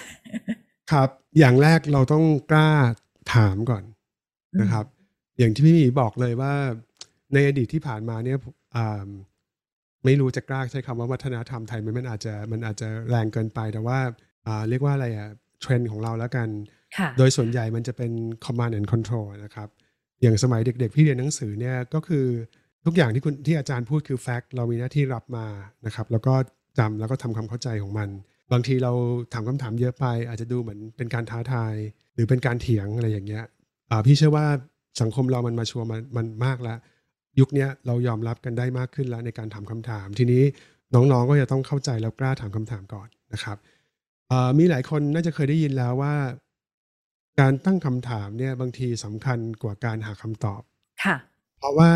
[0.93, 2.71] ครับ อย่างแรกเราต้องกล้า
[3.35, 3.83] ถามก่อน
[4.61, 4.87] นะครับ
[5.38, 6.55] อย่างที่พี่หมีบอกเลยว่า
[7.33, 8.38] ในอดีตที่ผ่านมาเนี่ย
[8.76, 9.09] อ่า
[10.05, 13.99] ไม่รู้จะกล้าใช้คำว่าวัฒนธรรมไทยมันมันอาจจะมันอาจจะแรงเกินไป แต่ว่า
[14.47, 15.28] อ่าเรียกว่าอะไรอะ
[15.61, 16.49] เทรนด์ของเราแล้วกัน
[16.97, 18.12] ค่ะโดยส่วนใหญ่มันจะเป็น
[18.45, 19.69] command and control นะครับ
[20.23, 22.26] อย่างสมัยเด็กๆพี่เรียนหนังสือเนี่ยก็คือ
[22.85, 25.47] ทุกอย่างที่คุณที่อาจารย์พูดคือ fact เรามีหน้าที่รับมา
[25.87, 26.35] นะครับ แล้วก็
[26.78, 28.09] จำแล้วก็ทำความเข้าใจของมัน
[28.52, 28.93] บางทีเรา
[29.33, 31.75] ถามคำถามเยอะไป อาจจะดูเหมือนเป็นการท้าทาย
[32.14, 33.45] หรือเป็นการเถียงอะไรอย่างเงี้ย
[33.90, 34.47] อ่าพี่เชื่อว่า
[35.00, 36.78] สังคมเรามันมาชัวร์มันมันมากแล้ว
[37.40, 40.42] ยุคเนี้ยเรายอมรับกันได้มากขึ้นแล้วในการถามคำถาม ทีนี้
[40.95, 43.57] น้องๆก็จะต้องเข้าใจแล้วกล้าถามคำถามก่อนนะครับ
[44.30, 46.14] อ่ามีหลายคนน่าจะเคยได้ยินแล้วว่า
[47.40, 50.62] การตั้งคำถามเนี่ยบางทีสำคัญกว่าการหาคำตอบ
[51.04, 51.16] ค่ะ
[51.59, 51.92] เพราะว่า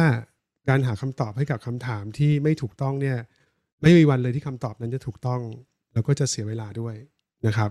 [0.68, 3.18] การหาคำตอบให้กับคำถามที่ไม่ถูกต้องเนี่ย
[3.82, 5.40] ไม่มีวันเลยที่คำตอบนั้นจะถูกต้อง
[5.92, 6.94] แล้วก็จะเสียเวลาด้วย
[7.46, 7.70] นะครับ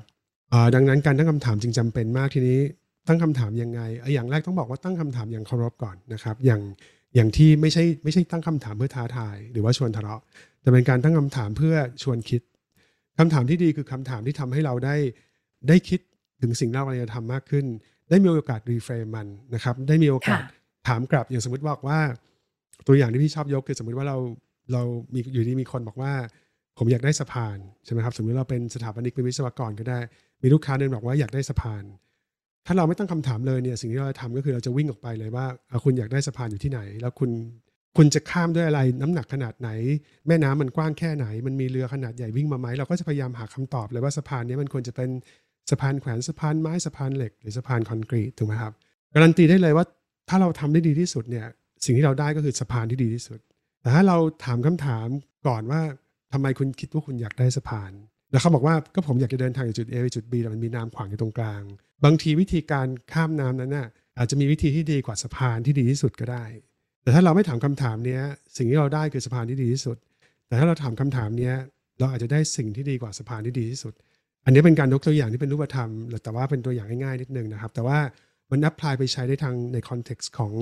[0.53, 2.59] อ่าดังนั้นการตั้งคำถามจึงจำเป็นมากทีนี้
[3.07, 6.61] ตั้งคำถามยังไงเอ่ออย่างแรกต้องบอกว่าตั้งคำถามอย่างเคารพก่อนนะครับ อย่าง
[7.15, 10.21] อย่างที่ไม่ใช่ไม่ใช่ตั้งคำถามเพื่อท้าทาย หรือว่าชวนทะเลาะ
[10.61, 12.41] แต่เป็นการตั้งคำถามเพื่อชวนคิด
[13.19, 14.95] คำถามที่ดีคือคำถามที่ทำให้เราได้
[15.67, 15.99] ได้คิด
[16.41, 17.65] ถึงสิ่งที่เรากำลังจะทำมากขึ้น
[18.09, 21.99] ได้มีโอกาสรีเฟรมมันนะครับ ได้มีโอกาสค่ะถามกลับอย่างสมมติบอกว่า
[22.87, 24.17] ตัวอย่างที่พี่ชอบยกคือสมมติว่าเรา
[24.73, 24.81] เรา
[25.13, 26.13] มีอยู่ดีมีคนบอกว่า
[26.77, 29.99] ผมอยากได้สะพานใช่ไหมครับ สมมติเราเป็นสถาปนิกเป็นวิศวกรก็ได้
[30.41, 31.83] มีลูกค้าเดินบอกว่าอยากได้สะพาน
[32.65, 35.45] ถ้าเราไม่ตั้งคำถามเลยเนี่ยสิ่งที่เราจะทำก็คือเราจะวิ่งออกไปเลยว่า
[35.83, 37.31] คุณอยากได้สะพานอยู่ที่ไหน แล้วคุณ
[37.97, 39.69] คุณจะข้ามด้วยอะไรน้ำหนักขนาดไหน
[40.27, 45.09] แม่น้ำมันกว้างแค่ไหน มันมีเรือขนาดใหญ่วิ่งมาไหมเราก็จะพยายามหาคำตอบเลยว่าสะพานนี้มันควรจะเป็น
[45.71, 48.73] สะพานแขวนสะพานไม้สะพานเหล็ก หรือสะพานคอนกรีตถูกไหมครับ
[49.13, 49.85] การันตีได้เลยว่า
[50.29, 51.45] ถ้าเราทำได้ดีที่สุดเนี่ย
[51.85, 53.39] สิ่งที่เราได้ก็คือสะพานที่ดีที่สุด
[53.81, 55.07] แต่ถ้าเราถามคำถาม
[55.47, 55.81] ก่อนว่า
[56.33, 57.91] ทำไมคุณคิดว่าคุณอยากได้สะพาน
[58.31, 61.63] แล้วเขาบอกว่าก็ผมอยากจะเดินทางจากจุด A ไปจุด B แต่มันมีน้ำขวางอยู่ตรงกลาง
[62.05, 63.87] บางทีวิธีการข้ามน้ำนั้นน่ะ
[64.17, 66.45] อาจจะมีวิธีที่ดีกว่าสะพานที่ดีที่สุดก็ได้
[67.03, 68.21] แต่ถ้าเราไม่ถามคำถามเนี้ย
[68.57, 69.97] สิ่งที่เราได้คือสะพานที่ดีที่สุด
[70.47, 71.55] แต่ถ้าเราถามคำถามเนี้ย
[71.99, 73.93] เราอาจจะได้สิ่งที่ดีกว่าสะพานที่ดีที่สุด
[74.45, 75.89] อันนี้เป็นการยกตัวอย่างที่เป็นรูปธรรม
[76.23, 77.99] แต่ว่าเป็นตัวอย่างง่ายๆนิดนึงนะครับ แต่ว่า
[78.51, 80.53] มัน apply ไปใช้ได้ทางใน context ของ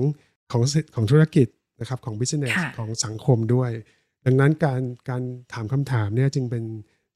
[0.52, 0.62] ของ
[0.94, 1.48] ของธุรกิจ
[1.80, 3.70] นะครับของ business ค่ะของสังคมด้วย
[4.26, 5.22] ดังนั้นการการ
[5.52, 6.64] ถามคำถามเนี่ยจึงเป็น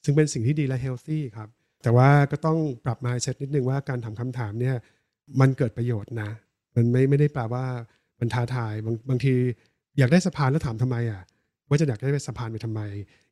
[0.05, 1.49] จึงเป็นสิ่งที่ดีและ healthy ครับ
[1.85, 4.77] แต่ว่าก็ต้องปรับ mindset นิดนึงว่าการถามคำถามเนี่ย
[5.41, 6.31] มันเกิดประโยชน์นะ
[6.75, 7.65] มันไม่ไม่ได้แปลว่า
[8.21, 9.35] มันท้าทายบางบางที
[9.99, 11.23] อยากได้สะพานแล้วถามทำไมอะ
[11.69, 12.81] ว่าจะอยากได้สะพานไปทำไม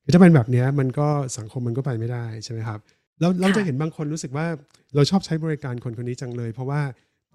[0.04, 2.80] คือถ้าเป็นแบบเนี้ยมันก็สังคมมันก็ไปไม่ได้ใช่ไหมครับ
[3.20, 4.46] แล้วเราจะเห็นบางคนรู้สึกว่า
[4.94, 6.80] เราชอบใช้บริการคนคนนี้จังเลย เพราะว่า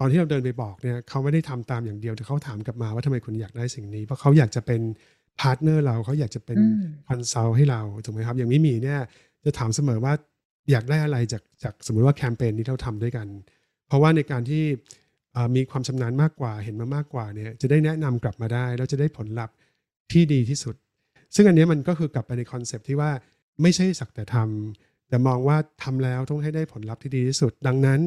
[0.00, 4.80] ตอนที่เราเดินไปบอกเนี่ยเขาไม่ได้ทำตามอย่างเดียวแต่เขาถามกลับมาว่าทำไมคุณอยากได้สิ่งนี้ เพราะเขาอยากจะเป็น
[5.40, 9.00] partner เราเขาอยากจะเป็นอืม consult ให้เราถูกไหมครับ อย่างมิมีเนี่ย
[9.44, 10.12] จะถามเสมอว่า
[10.70, 13.26] อยากได้อะไรจากจากสมมุติว่าแคมเปญที่เราทำด้วยกัน
[13.86, 14.64] เพราะว่าในการที่
[15.36, 19.54] อ่ามีความชำนาญมากกว่า เห็นมามากกว่าเนี่ยจะได้แนะนำกลับมาได้ แล้วจะได้ผลลัพธ์
[20.12, 20.74] ที่ดีที่สุด
[21.34, 23.10] ซึ่งอันเนี้ยมันก็คือกลับไปใน concept ที่ว่า
[23.62, 28.00] ไม่ใช่สักแต่ทำแต่มองว่าทำแล้วต้องให้ได้ผลลัพธ์ที่ดีที่สุด ดังนั้น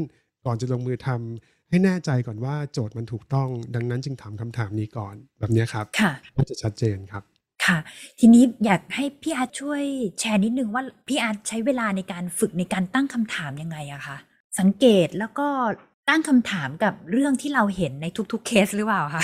[0.45, 7.24] ก่อนจะลงมือทำให้แน่ใจก่อนว่าโจทย์มันถูกต้อง ดังนั้นจึงถามคำถามนี้ก่อนแบบเนี้ยครับ ค่ะก็จะชัดเจนครับ
[7.65, 7.78] ค่ะ
[8.19, 9.84] ทีนี้อยากให้พี่อาร์ตช่วย
[10.19, 14.17] แชร์นิดนึงว่าพี่อาร์ตใช้เวลาในการฝึกในการตั้งคำถามยังไงอะคะ
[14.60, 15.47] สังเกตแล้วก็
[16.10, 19.24] ตั้งคำถามกับเรื่องที่เราเห็นในทุกๆเคสหรือเปล่าคะ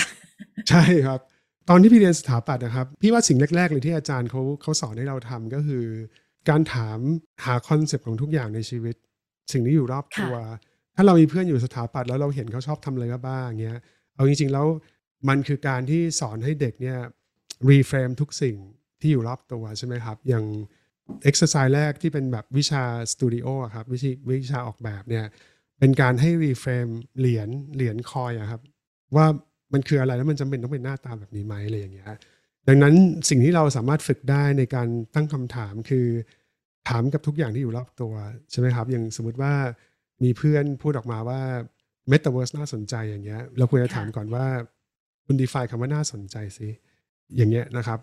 [0.68, 1.20] ใช่ครับ
[1.68, 5.84] ตอนที่พี่เรียนสถาปัตย์นะครับ พี่ว่าสิ่งแรก ๆ เลยที่อาจารย์เขาเขาสอนให้เราทำก็คือ
[6.48, 6.98] การถาม
[7.44, 8.94] หา concept ของทุกอย่างในชีวิต
[9.52, 10.34] สิ่งที่อยู่รอบตัว
[10.96, 13.80] ถ้าเรามีเพื่อนอยู่สถาปัตย์แล้วเราเห็นเขาชอบทำอะไรบ้างๆเงี้ย
[14.14, 14.66] เอาจริง ๆ แล้ว
[15.28, 16.98] มันคือการที่สอนให้เด็กเนี่ย
[17.70, 18.56] reframe ทุกสิ่ง
[19.00, 20.44] ที่อยู่รอบตัวใช่ไหมครับ อย่าง
[21.22, 25.24] เอ็กซ์ไซส์แรกที่เป็นแบบวิชาสตูดิโอครับวิชาวิชาออกแบบเนี่ย
[25.78, 28.60] เป็นการให้ reframe เหรียญเหรียญ coin อะครับ
[29.16, 29.26] ว่า
[29.72, 32.06] มันคืออะไรแล้วมันจำเป็นต้องเป็นหน้าตาแบบนี้ไหมอะไรอย่างเงี้ย
[32.68, 32.94] ดังนั้น
[33.28, 36.06] สิ่งที่เราสามารถฝึกได้ในการตั้งคำถามคือ
[36.88, 38.12] ถามกับทุกอย่างที่อยู่รอบตัว
[38.50, 39.52] ใช่ไหมครับ อย่างสมมติว่า
[40.24, 41.40] มีเพื่อนพูดออกมาว่า
[42.10, 44.46] Metaverse น่าสนใจอย่างเงี้ย เราควรจะถามก่อนว่า
[45.26, 46.68] คุณ define คำว่าน่าสนใจสิ
[47.36, 47.98] อย่างเงี้ยนะครับ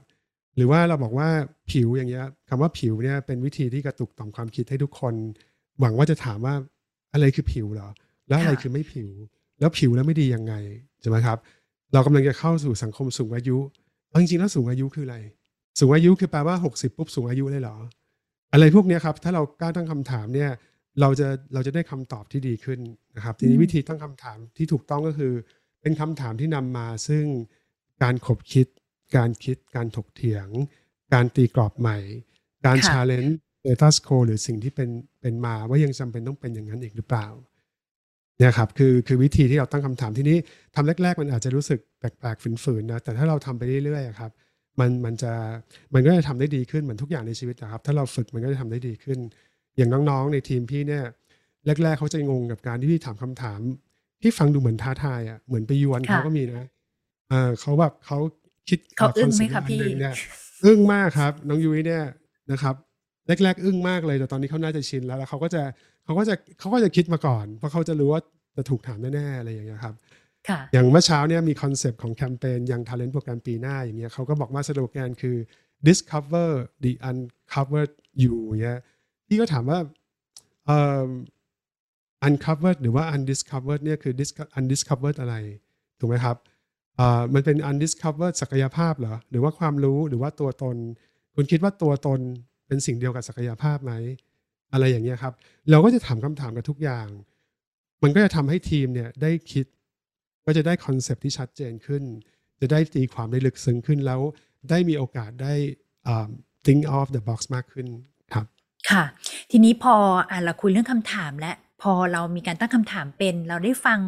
[0.56, 1.28] หรือว่าเราบอกว่า
[1.72, 5.14] ผิวอย่างเงี้ยคำว่าผิวเนี่ยเป็นวิธีที่กระตุกต่อมความคิดให้ทุกคน
[5.80, 6.56] หวังว่าจะถามว่า
[7.14, 7.90] อะไรคือผิวเหรอ
[8.28, 9.10] แล้วอะไรคือไม่ผิว
[9.60, 10.54] แล้วผิวแล้วไม่ดียังไง
[11.02, 11.38] ใช่ไหมครับ
[11.94, 13.58] เรากำลังจะเข้าสู่สังคมสูงอายุ
[14.10, 15.18] เอาจริงๆแล้วสูงอายุคืออะไร
[15.80, 17.76] สูงอายุคือแปลว่าหกสิบปุ๊บสูงอายุเลยเหรอ
[18.54, 20.52] อะไรพวกเนี้ยครับ ถ้าเรากล้าตั้งคำถามเนี่ย
[21.02, 22.80] เราจะเราจะได้คำตอบที่ดีขึ้น
[23.16, 25.34] นะครับ ทีนี้วิธีตั้งคำถามที่ถูกต้องก็คือ
[25.82, 27.26] เป็นคำถามที่นำมาซึ่ง
[28.04, 28.68] การขบคิด
[29.16, 30.48] การคิดการถกเถียง
[31.14, 31.98] การตีกรอบใหม่
[32.66, 34.90] การค่ะชาเลนจ์เ t ตัสโคหรือสิ่งที่เป็น
[35.22, 37.28] เป็นมาว่ายังจำเป็นต้องเป็นอย่างนั้นอีกหรือเปล่า
[38.38, 40.38] เนี่ยครับคือคือวิธีที่เราตั้งคำถามทีนี้
[40.76, 44.32] ทำแรก ๆ มันอาจจะรู้สึกแปลกๆฝืนๆนะแต่ถ้าเราทำไปเรื่อยๆอะครับ
[44.80, 45.34] มันมันจะ
[45.94, 49.20] มันก็จะทำได้ดีขึ้นเหมือนทุกอย่างในชีวิตนะครับ ถ้าเราฝึกมันก็จะทำได้ดีขึ้น
[49.78, 51.04] อย่างน้องๆในทีมพี่เนี่ย
[51.84, 53.60] แรก ๆเขาจะงงกับการที่พี่ถามคำถาม
[54.22, 56.68] ที่ฟังดูเหมือนท้าทายอะเหมือนไปยวนค่ะเขาก็มีนะ
[57.30, 58.20] เอ่าเขาแบบเขา
[58.70, 60.16] คิดเขาอึ้งไหมอนซ็ปต์คะพี่อันหนึ่งเนี่ย
[60.66, 62.04] อึ้งมากครับ น้องยุ้ยเนี่ย
[62.52, 62.76] นะครับ
[63.44, 65.64] แรกๆอึ้งมากเลยแต่ตอนนี้เขาน่าจะชินแล้วแล้วเขาก็จะ
[66.06, 68.22] เขาก็จะเขาก็จะคิดมาก่อน เพราะเขาจะรู้ว่า
[68.58, 69.96] จะถูกถามแน่ๆอะไรอย่างเงี้ยครับ
[70.50, 75.36] ค่ะอย่างเมื่อเช้าเนี่ยมี concept ของแคมเปญยัง Talent โปรแกรมปีหน้าอย่างเงี้ยเขาก็บอกว่าสโลแกนคือ
[75.88, 76.50] discover
[76.84, 78.80] the uncovered you เนี่ย
[79.28, 79.80] พี่ก็ถามว่า
[80.66, 81.10] เอ่อ
[82.28, 85.36] uncovered หรือว่า undiscovered เนี่ยคือ dis- undiscovered อะไร
[86.00, 86.55] ถูกไหมครับอ่า
[87.34, 90.78] มันเป็น undiscovered ศักยภาพเหรอหรือว่าความรู้หรือว่าตัวตน
[91.36, 92.20] คุณคิดว่าตัวตน
[92.68, 93.94] เป็นสิ่งเดียวกับศักยภาพไหม
[94.74, 95.34] อะไรอย่างเงี้ยครับ
[95.70, 97.08] เราก็จะถามคำถามกับทุกอย่าง
[98.04, 99.66] มันก็จะทำให้ทีมเนี่ยได้คิด
[100.46, 102.04] ก็จะได้ concept ที่ชัดเจนขึ้น
[102.62, 104.22] จะได้ตีความได้ลึกซึ้งขึ้นแล้ว
[104.70, 105.54] ได้มีโอกาสได้
[106.66, 107.88] think off the box มากขึ้น
[108.34, 108.46] ครับ
[108.90, 109.04] ค่ะ
[109.52, 109.96] ทีนี้พ
[110.30, 114.00] อเราคุยเรื่องคำถามและพอเรามีการตั้งคำถามเป็น เราได้ฟัง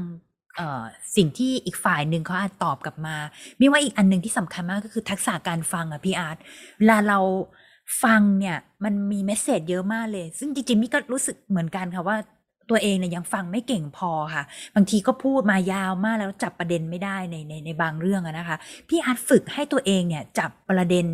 [1.15, 3.15] สิ่งที่อีกฝ่ายหนึ่งเขาอาจตอบกลับมา
[3.57, 6.37] ไมีว่าอีกอันหนึ่งที่สำคัญมากก็คือทักษะการฟังอะพี่อาร์ต
[6.77, 7.19] เวลาเรา
[8.03, 12.17] ฟังเนี่ยมันมีเมสเซจเยอะมากเลย ซึ่งจริงๆมี่ก็รู้สึกเหมือนกันค่ะว่า
[12.69, 14.43] ตัวเองเนี่ยยังฟังไม่เก่งพอค่ะ
[14.75, 18.57] บางทีก็พูดมายาวมากแล้วจับประเด็นไม่ได้ในในในบางเรื่องอะนะคะ
[18.89, 21.05] พี่อาร์ตฝึกให้ตัวเองเนี่ยจับประเด็น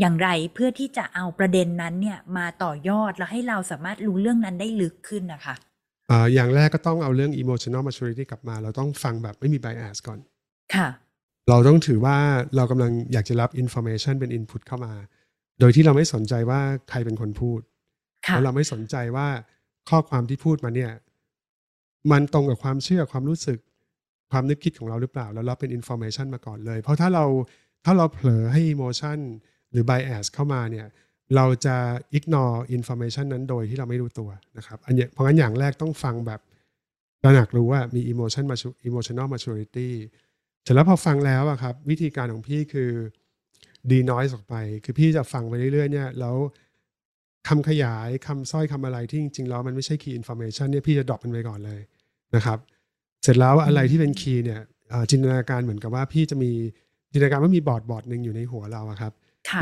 [0.00, 5.54] อย่างไรเพื่อที่จะเอาประเด็นนั้นเนี่ยมาต่อยอดแล้วให้เราสามารถรู้เรื่องนั้นได้ลึกขึ้นนะคะ
[6.10, 10.18] อ่าอย่างแรกก็ต้องเอาเรื่อง emotional maturity กลับมา เราต้องฟังแบบไม่มี bias ก่อน
[10.74, 10.88] ค่ะ
[11.48, 12.16] เราต้องถือว่า
[12.56, 14.92] เรากำลังอยากจะรับ information เป็น input เข้ามา
[15.60, 17.60] โดยที่เราไม่สนใจว่าใครเป็นคนพูด
[18.26, 19.28] ค่ะแล้วเราไม่สนใจว่า
[19.88, 20.92] ข้อความที่พูดมาเนี่ย
[22.10, 23.58] มันตรงกับความเชื่อความรู้สึก
[24.30, 27.24] ความนึกคิดของเราหรือเปล่า แล้วเราเป็น information มาก่อนเลย เพราะถ้าเรา
[27.84, 29.18] ถ้าเราเผลอให้ emotion
[29.70, 30.86] หรือ bias เข้ามาเนี่ย
[31.34, 31.76] เราจะ
[32.18, 36.40] ignore information นั้นโดยที่เราไม่รู้ตัวนะครับอันเนี้ยเพราะงั้นอย่างแรกต้องฟังแบบ
[37.22, 39.90] ตระหนักรู้ว่ามี emotion matu- emotional maturity
[40.62, 42.90] เสร็จแล้วพอฟังแล้วอะครับ วิธีการของพี่คือ
[43.90, 46.36] denoise ออกไป คือพี่จะฟังไปเรื่อยๆเนี่ยแล้ว
[47.48, 51.80] คำขยายคำสร้อยคำอะไรที่จริงๆแล้วมันไม่ใช่ key information เนี่ยพี่จะ drop มันไปก่อนเลย
[52.34, 52.58] นะครับ
[53.22, 54.60] เสร็จแล้วอะไรที่เป็น key เนี่ย
[55.10, 56.50] จินตนาการเหมือนกับว่าพี่จะมี
[57.12, 59.12] จินตนาการว่ามีบอร์ดบอร์ดหนึ่งอยู่ในหัวเราอะครับ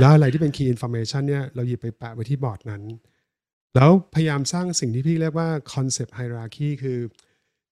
[0.01, 2.83] แล้วอะไรที่เป็น key information เนี่ยเราหยิบไปแปะไว้ที่บอร์ดนั้น
[3.75, 6.99] แล้วพยายามสร้างสิ่งที่พี่เรียกว่า concept hierarchy คือ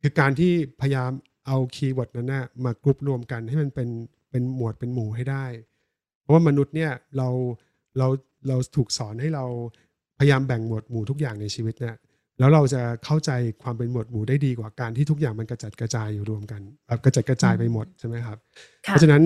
[0.03, 1.11] คือการที่พยายาม
[1.47, 3.89] เอา keyword นั้นนะมากรุ๊ปรวมกันให้มันเป็น
[4.31, 5.45] เป็นหมวดเป็นหมู่ให้ได้
[6.21, 7.29] เพราะว่ามนุษย์เนี่ยเรา
[7.99, 8.07] เรา
[8.49, 9.45] เราถูกสอนให้เรา
[10.19, 11.97] พยายามแบ่งหมวดหมู่ทุกอย่างในชีวิตเนี่ย
[12.39, 13.31] แล้วเราจะเข้าใจ
[13.63, 18.39] ความเป็นหมวดหมู่ได้ดีกว่าการที่ทุกอย่างมันกระจัดกระจายอยู่รวมกันแบบกระจัดกระจายไปหมดใช่ไหมครับ
[18.85, 19.23] ค่ะราะฉะนั้น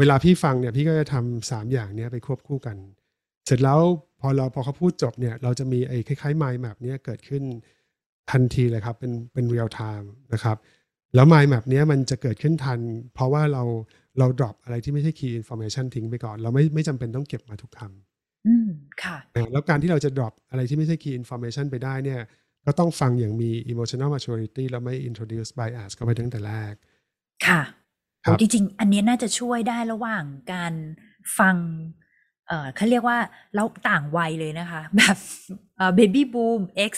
[0.00, 2.76] เวลาพี่ฟังเนี่ยพี่ก็จะทำสามอย่างเนี้ยไปควบคู่กัน
[3.46, 3.80] เสร็จแล้ว
[4.20, 7.42] พอเราพอเขาพูดจบเนี่ยเราจะมีไอ้คล้ายๆ mind map เนี้ยเกิดขึ้น
[8.30, 10.56] ทันทีเลยครับ เป็นเป็น real time นะครับ
[11.14, 12.80] แล้ว mind map เนี้ยมันจะเกิดขึ้นทัน
[13.14, 13.62] เพราะว่าเรา
[14.18, 17.80] เรา drop อะไรที่ไม่ใช่ key information ทิ้งไปก่อน เราไม่ไม่จำเป็นต้องเก็บมาทุกค
[18.46, 18.68] อืม
[19.02, 22.20] ค่ะำนะแล้วการที่เราจะ drop อะไรที่ไม่ใช่ key information ไปได้เนี่ย
[22.66, 26.74] ก็ต้องฟังอย่างมี emotional maturity แล้วไม่ introduce bias เข้าไปตั้งแต่แรก
[27.46, 27.79] ค่ะครับ
[28.22, 30.72] โอ้จริงๆ อันนี้น่าจะช่วยได้ระหว่างการ
[31.38, 31.56] ฟัง
[32.48, 33.18] เอ่อเขาเรียกว่า
[33.54, 35.16] เราต่างวัยเลยนะคะ แบบ
[35.94, 36.60] baby boom
[36.90, 36.92] X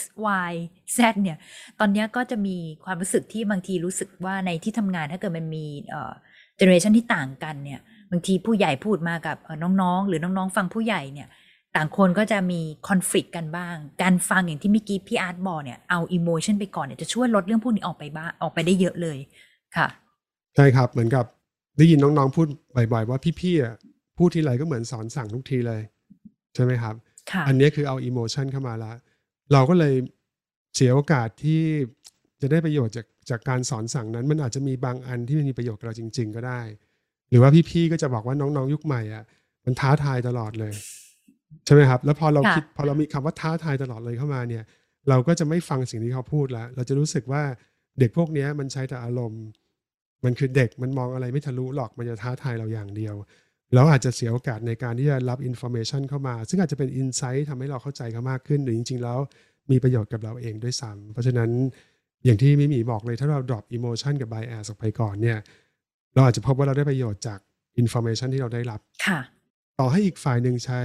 [0.50, 0.52] Y
[0.96, 1.38] Z เนี่ย
[1.78, 6.12] ตอนนี้ก็จะมีความรู้สึกที่บางทีรู้สึกว่าในที่ทำงานถ้าเกิดมันมีเอ่อ
[6.56, 7.80] generation ที่ต่างกันเนี่ย
[8.10, 11.28] บางทีผู้ใหญ่พูดมากับน้องๆ หรือน้องๆ ฟังผู้ใหญ่เนี่ย
[11.76, 19.18] ต่างคนก็จะมี conflict กันบ้าง การฟังอย่างที่เมื่อกี้พี่อาร์ตบอกเนี่ย เอา emotion ไปก่อนเนี่ยจะช่วยลดเรื่องพวกนี้ออกไปบ้างออกไปได้เยอะเลย
[19.76, 19.86] ค่ะ
[20.56, 21.24] ใช่ครับ เหมือนกับ
[21.78, 22.46] ได้ยินน้องๆพูด
[22.92, 23.74] บ่อยๆว่าพี่ๆอะ
[24.18, 25.82] พูดทีไรก็เหมือนสอนสั่งทุกทีเลย
[26.54, 26.94] ใช่ไหมครับ
[27.30, 28.96] ค่ะอันนี้คือเอาอิโมชันเข้ามาแล้ว
[29.52, 29.94] เราก็เลย
[30.76, 31.62] เสียโอกาสที่
[32.40, 36.60] จะได้ประโยชน์จากจากการสอนสั่งนั้น มันอาจจะมีบางอันที่มันมีประโยชน์กับเราจริง ๆ ก็ได้
[37.30, 39.24] หรือว่าพี่ๆก็จะบอกว่าน้องๆ ยุคใหม่อะ
[39.64, 40.72] มันท้าทายตลอดเลย
[41.64, 44.64] ใช่ไหมครับ แล้วพอเราค่ะคิดพอเรามีคำว่าท้าทายตลอดเลยเข้ามาเนี่ย
[45.08, 47.42] เราก็จะไม่ฟังสิ่งที่เขาพูดแล้วเราจะรู้สึกว่า
[47.98, 49.44] เด็กพวกเนี้ยมันใช้แต่อารมณ์
[50.24, 53.14] มันคือเด็กมันมองอะไรไม่ทะลุหรอกมันจะท้าทายเราอย่างเดียว
[53.74, 59.18] แล้วอาจจะเสียโอกาสในการที่จะรับ information เข้ามา ซึ่งอาจจะเป็น insight ทำให้เราเข้าใจเขามากขึ้น หรือจริง ๆ แล้ว
[59.70, 61.50] มีประโยชน์กับเราเองด้วยซ้ำเพราะฉะนั้น
[62.24, 65.38] อย่างที่มิมีบอกเลยถ้าเรา drop emotion กับ bias ออกไปก่อนเนี่ย
[66.14, 67.38] เราอาจจะพบว่าเราได้ประโยชน์จาก
[67.78, 69.20] information ที่เราได้รับค่ะ
[69.78, 70.80] ต่อให้อีกฝ่ายหนึ่งใช้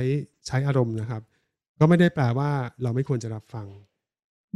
[0.47, 1.21] ใช้อารมณ์นะครับ
[1.79, 2.49] ก็ไม่ได้แปลว่า
[2.83, 3.67] เราไม่ควรจะรับฟัง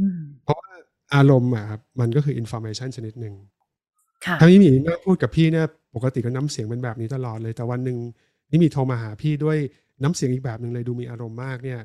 [0.00, 0.70] อืมเพราะว่า
[1.14, 3.34] อารมณ์อะครับมันก็คือ information ชนิดหนึ่ง
[4.26, 7.98] ค่ะถ้ามิมีนั่งพูดกับพี่เนี่ยปกติก็น้ำเสียงเป็นแบบนี้ตลอดเลย แต่วันหนึ่ง
[8.50, 9.58] มิมีโทรมาหาพี่ด้วย
[10.02, 11.80] น้ำเสียงอีกแบบหนึ่งเลยดูมีอารมณ์มากเนี่ย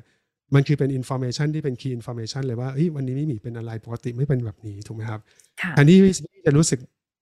[0.54, 5.20] มันคือเป็น information ที่เป็น key information เลยว่าเฮ้ยวันนี้มิมีเป็นอะไรปกติไม่เป็นแบบนี้ถูกไหมครับ
[5.60, 6.78] ค่ะแทนที่พี่จะรู้สึก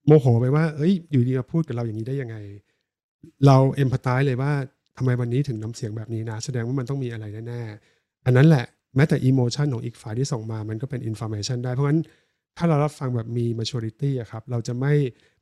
[0.07, 2.37] โมโหไปว่าเอ้ย อยู่ดีมาพูดกับเราอย่างนี้ได้ยังไง
[3.47, 4.53] เรา empathize เลยว่า
[4.97, 8.65] ทำไมวันนี้ถึงน้ำเสียงแบบนี้นะ แสดงว่ามันต้องมีอะไรแน่ๆอันนั้นแหละ
[8.97, 12.01] แม้แต่ emotion ของอีกฝ่ายที่ส่งมามันก็เป็น information ได้เพราะฉะนั้น
[12.57, 14.93] ถ้าเรารับฟังแบบมี maturity อะครับ เราจะไม่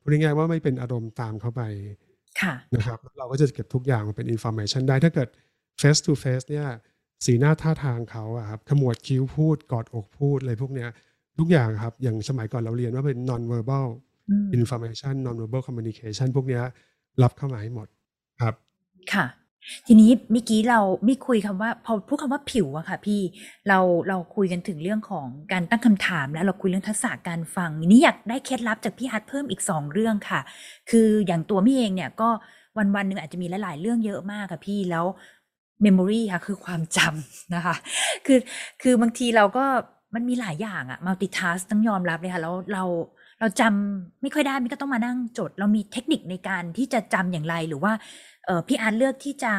[0.01, 1.61] พูดง่ายๆว่าไม่เป็นอารมณ์ตามเข้าไป
[2.41, 5.29] ค่ะนะครับแล้วเราก็จะเก็บทุกอย่างมาเป็น information ได้ถ้าเกิด
[5.81, 6.67] face to face เนี่ย
[7.25, 10.89] สีหน้าท่าทางเขาอะครับขมวดคิ้วพูดกอดอกพูดอะไรพวกเนี้ย
[11.39, 13.87] ทุกอย่างครับ อย่างสมัยก่อนเราเรียนว่าเป็น non verbal
[14.29, 16.63] อืม information non verbal communication พวกเนี้ย
[17.23, 17.87] รับเข้ามาให้หมด
[18.41, 18.53] ครับ
[19.13, 19.25] ค่ะ
[19.87, 23.21] ทีนี้เมื่อกี้เราไม่คุยคำว่า พอพูดคำว่าผิวอะค่ะ พี่
[23.67, 30.41] เราเราคุยกันถึงเรื่องของการตั้งคำถาม แล้วเราคุยเรื่องทักษะการฟังนี่อยากได้เคล็ดลับจากพี่ฮัทเพิ่มอีกสองเรื่องค่ะ
[30.89, 32.29] คืออย่างตัวมี่เองเนี่ยก็
[32.77, 35.05] วันวันๆหนึ่งอาจจะมีหลายๆเรื่องเยอะมากค่ะพี่แล้ว
[35.85, 37.75] memory ค่ะคือความจำนะคะ
[38.25, 38.39] คือ
[38.81, 39.65] คือบางทีเราก็
[40.15, 42.83] มันมีหลายอย่างอะ multitask ต้องยอมรับเลยค่ะแล้วเราเรา
[43.59, 47.93] จำไม่ค่อยได้มิก็ต้องมานั่งจด เรามีเทคนิคในการที่จะจำอย่างไรหรือว่า
[48.45, 49.53] เออพี่อาร์ตเลือกที่จะ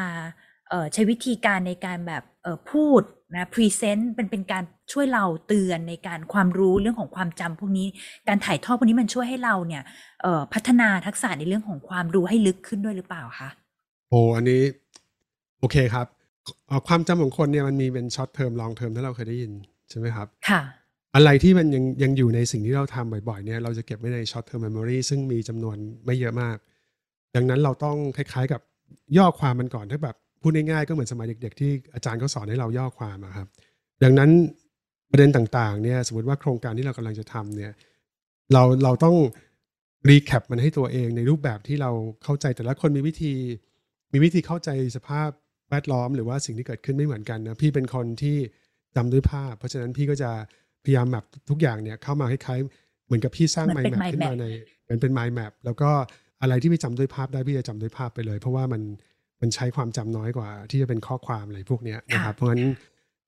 [0.69, 3.01] เอ่อใช้วิธีการในการแบบเออพูด
[3.35, 7.87] นะ present เป็นเป็นการช่วยเราเตือนในการความรู้เรื่องของความจำพวกนี้
[8.27, 9.83] การถ่ายทอดพวกนี้มันช่วยให้เราเนี่ย
[10.21, 13.49] เอ่อพัฒนาทักษะในเรื่องของความรู้ให้ลึกขึ้นด้วยหรือเปล่าคะ
[14.09, 14.61] โอ้อันนี้
[15.59, 16.07] โอเคครับ
[16.67, 19.51] เอ่อความจำของคนเนี่ยมันมีเป็น short term long term ถ้าเราเคยได้ยิน
[19.89, 20.61] ใช่ไหมครับ ค่ะ
[21.17, 26.57] อะไรที่มันยังยังอยู่ในสิ่งที่เราทำบ่อยๆเนี่ยเราจะเก็บไว้ใน short term memory ซึ่งมีจำนวนไม่เยอะมาก
[27.35, 28.61] ดังนั้นเราต้องคล้ายๆกับ
[29.17, 33.47] ย่อความมันก่อนถ้าแบบพูดง่ายๆก็เหมือนสมัยเด็ก ๆ ที่อาจารย์เขาสอนให้เราย่อความอะครับ
[34.03, 34.29] ดังนั้น
[35.11, 37.73] ประเด็นต่างๆเนี่ยสมมติว่าโครงการที่เรากำลังจะทำเนี่ย
[38.53, 39.15] เราเราต้อง
[40.09, 41.91] รีแคปมันให้ตัวเองในรูปแบบที่เรา
[42.23, 43.33] เข้าใจแต่ละคนมีวิธี
[44.13, 45.29] มีวิธีเข้าใจสภาพ
[45.69, 48.37] แวดล้อม หรือว่าสิ่งที่เกิดขึ้นไม่เหมือนกันนะพี่เป็นคนที่
[48.95, 50.31] จำด้วยภาพ เพราะฉะนั้นพี่ก็จะ
[50.87, 54.45] พยายามแบบทุกอย่างเนี่ยเข้ามาคล้ายๆเหมือนกับพี่สร้างเหมืไมอนล์เป็นแมปขึ้น mind มา map ใน
[54.83, 55.89] เหมือนเป็นไมล์แมปแล้วก็
[56.41, 58.81] อะไรที่พี่จำด้วยภาพได้พี่จะจำด้วยภาพไปเลย เพราะว่ามัน
[59.41, 62.63] มันใช้ความจำน้อยกว่า ที่จะเป็นข้อความอะไรพวกเนี้ยนะครับเพราะฉะนั้น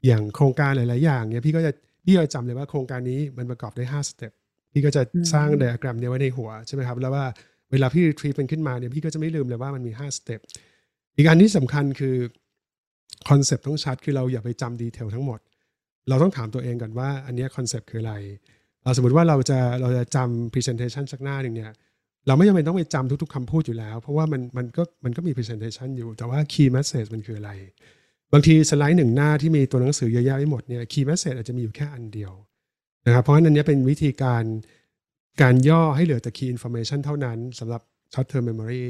[0.06, 1.72] อย่างโครงการหลาย ๆ อย่างเนี่ยพี่ก็จะ
[2.06, 4.32] พี่ก็จะจำเลยว่าโครงการนี้มันประกอบด้วย5สเต็ป
[4.72, 7.26] พี่ก็จะอืมสร้างไดอะแกรมเนี้ยไว้ในหัวใช่ไหมครับแล้วว่า
[7.72, 10.40] เวลาพี่ retrieve มันขึ้นมาเนี่ยพี่ก็จะไม่ลืมเลยว่ามันมี5 step
[11.18, 12.16] อีกอันที่สำคัญคือ
[13.30, 15.40] concept ต้องชัดคือเราอย่าไปจำ detail ทั้งหมด
[16.10, 18.16] เราต้องถามตัวเองก่อนว่า อันนี้ concept คืออะไร
[18.84, 21.72] เราสมมติว่าเราจะเราจะจำ presentation สักหน้าหนึ่งเนี่ย
[22.28, 27.52] เราไม่จำเป็นต้องไปจำทุก ๆคำพูดอยู่แล้ว เพราะว่ามันมันก็มันก็มี presentation อยู่ แต่ว่า key message มันคืออะไร
[28.34, 32.34] บางทีสไลด์หนึ่งหน้าที่มีตัวหนังสือเยอะแยะไปหมดเนี่ย key message อาจจะมีอยู่แค่อันเดียว
[33.06, 34.44] นะครับเพราะฉะนั้นอันนี้เป็นวิธีการ
[35.42, 37.82] การย่อให้เหลือแต่ key information เท่านั้นสำหรับ
[38.14, 38.84] short term memory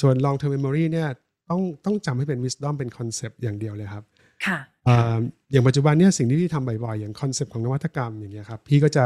[0.00, 1.08] ส่วน long term memory เนี่ย
[1.50, 4.04] ต้องต้องจำให้เป็น wisdom เป็น concept อย่างเดียวเลยครับ
[4.46, 5.18] ค่ะอ่า
[5.52, 9.04] อย่างปัจจุบันเนี่ยสิ่งที่พี่ทำบ่อยๆอย่าง concept ของนวัตกรรมอย่างเงี้ยครับพี่ก็จะ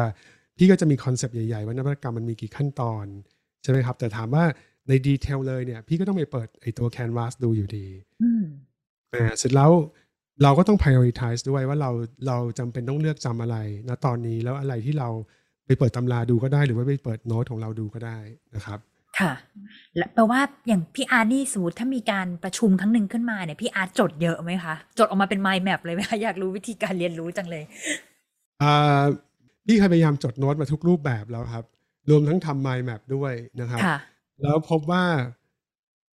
[0.58, 3.04] พี่ก็จะมี concept ใหญ่ๆว่านวัตกรรมมันมีกี่ขั้นตอน
[3.62, 4.44] ใช่ไหมครับแต่ถามว่า
[4.88, 7.86] ใน detail เลยเนี่ยพี่ก็ต้องไปเปิดไอตัว Canvas ดูอยู่ดี
[8.22, 8.44] อืม
[9.14, 9.70] อ่าเสร็จแล้ว
[10.42, 11.90] เราก็ต้อง prioritize ด้วยว่าเรา
[12.26, 13.56] เราจำเป็นต้องเลือกจำอะไร
[13.88, 15.08] นะตอนนี้แล้วอะไรที่เรา
[15.66, 18.18] ไปเปิดตำราดูก็ได้ หรือว่าไปเปิดโน้ตของเราดูก็ได้
[18.54, 18.78] นะครับ
[19.20, 19.32] ค่ะ
[19.96, 27.64] และแปลว่าอย่างพี่อาร์ตนี่สมมติถ้ามีการประชุมครั้งหนึ่งขึ้นมาเนี่ยพี่อาร์ตจดเยอะไหมคะจดออกมาเป็น mind map เลยไหมคะอยากรู้วิธีการเรียนรู้จังเลย
[28.62, 29.02] อ่า
[29.66, 31.64] พี่เคยพยายามจดโน้ตมาทุกรูปแบบแล้วครับ
[32.10, 33.96] รวมทั้งทำ mind map ด้วยนะครับค่ะ
[34.42, 35.04] แล้วพบว่า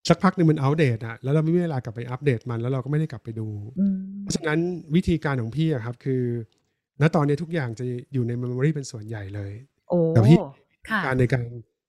[0.10, 3.48] สักพักหนึ่งมันอัปเดตอะแล้วเราไม่มีเวลากลับไปอัปเดตมัน แล้วเราก็ไม่ได้กลับไปดู
[3.80, 4.60] อืมเพราะฉะนั้น
[4.96, 6.24] วิธีการของพี่อะครับ คือ
[7.02, 9.52] ณตอนนี้ทุกอย่างจะอยู่ใน memory เป็นส่วนใหญ่เลย
[9.90, 10.38] โอ้แต่พี่
[10.90, 11.44] ค่ะการในการ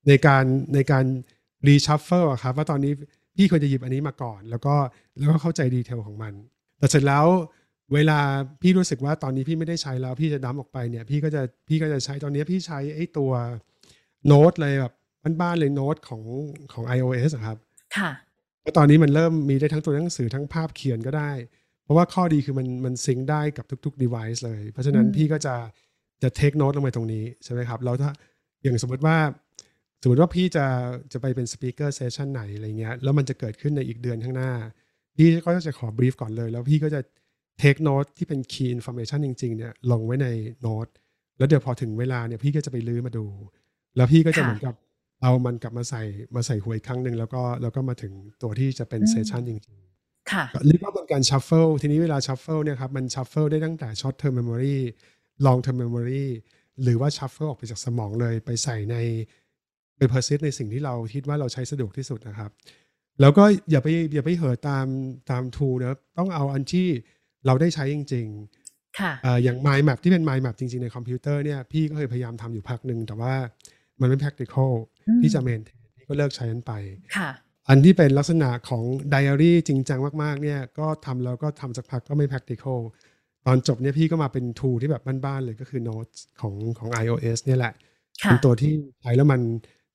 [0.09, 1.05] ในการในการ
[1.67, 2.93] reshuffle อะครับว่าตอนนี้
[3.37, 4.75] พี่ควรจะหยิบอันนี้มาก่อน แล้วก็
[5.19, 6.33] แล้วก็เข้าใจ detail ของมัน
[6.79, 7.27] แต่เสร็จแล้ว
[7.95, 8.21] เวลา
[8.63, 13.33] พี่รู้สึกว่าตอนนี้พี่ไม่ได้ใช้แล้วพี่จะ dump ออกไปเนี่ยพี่ก็จะพี่ก็จะใช้ตอนนี้พี่ใช้ไอ้ตัว
[14.27, 14.93] โน้ตเลยแบบ
[15.41, 16.23] บ้านๆเลยโน้ตของ
[16.73, 17.59] ของ iOS อะครับ
[17.97, 18.11] ค่ะ
[18.61, 21.33] เพราะตอนนี้มันเริ่มมีได้ทั้งตัวหนังสือทั้งภาพเขียนก็ได้
[21.85, 25.55] เพราะว่าข้อดีคือมันมันซิงค์ได้กับทุกๆ device เลย เพราะฉะนั้นอืมพี่ก็จะ
[26.23, 28.11] จะเทคโน e ลงไปตรงนี้ใช่ไหมครับแล้วถ้า
[28.63, 29.17] อย่างสมมติว่า
[30.03, 30.67] สมมติว่าพี่จะ
[31.13, 34.53] จะไปเป็นสปีกเกอร์เซสชันไหนอะไรเงี้ยแล้วมันจะเกิดขึ้นในอีกเดือนข้างหน้า
[35.17, 37.01] พี่ก็จะขอบรีฟก่อนเลย แล้วพี่ก็จะ
[37.61, 40.29] เทคโน e ที่เป็น key information จริง ๆ เนี่ยลงไว้ใน
[40.61, 40.87] โน้ต
[41.39, 43.27] แล้วเดี๋ยวพอถึงเวลาเนี่ยพี่ก็จะไปรื้อมาดู
[43.97, 44.75] แล้วพี่ก็จะค่ะเหมือนกับ
[45.23, 46.03] เอามันกลับมาใส่
[46.35, 48.13] มาใส่หัวอีกครั้งหนึ่งแล้วก็แล้วก็มาถึง
[48.43, 54.79] ตัวที่จะเป็นอืม session จริงๆค่ะเรียกว่าเป็นการชัฟเฟิลทีนี้เวลาชัฟเฟิลเนี่ยครับมันชัฟเฟิลได้ตั้งแต่ช็อตเทอร์ m เมมโมรี
[55.47, 56.27] ลองเทอร์ m เมมโมรี
[56.83, 58.97] หรือว่าชัฟเฟิลออกไปจากสมองเลยไปใส่ใน
[60.03, 62.51] ไป persist ในสิ่งที่เราคิดว่าเราใช้สะดวกที่สุดนะครับ
[63.21, 64.87] แล้วก็อย่าไปอย่าไปเห่อะตาม
[65.31, 66.89] ตาม tool นะต้องเอาอันที่
[67.47, 68.27] เราได้ใช้จริง
[69.01, 73.35] ค่ะๆเอ่ออย่าง Mind Map ที่เป็น Mind Map จริง ๆ ในคอมพิวเตอร์เนี่ยพี่ก็เคยพยายามทำอยู่พักหนึ่งแต่ว่า
[74.01, 74.73] มันไม่ practical
[75.09, 75.61] อืมที่จะเมน
[75.97, 76.73] พี่ก็เลิกใช้นั้นไป
[77.17, 77.31] ค่ะ
[77.69, 82.81] อันที่เป็นลักษณะของไดอารี่จริงจังมาก ๆ เนี่ยก็ทำแล้วก็ทำสักพักก็ไม่ practical
[83.47, 87.73] ตอนจบเนี่ยพี่ก็มาเป็น tool ที่แบบบ้าน ๆ เลยก็คือ Notes ของของ iOS เนี่ยแหละ
[88.23, 89.41] ค่ะเป็นตัวที่ใช้แล้วมัน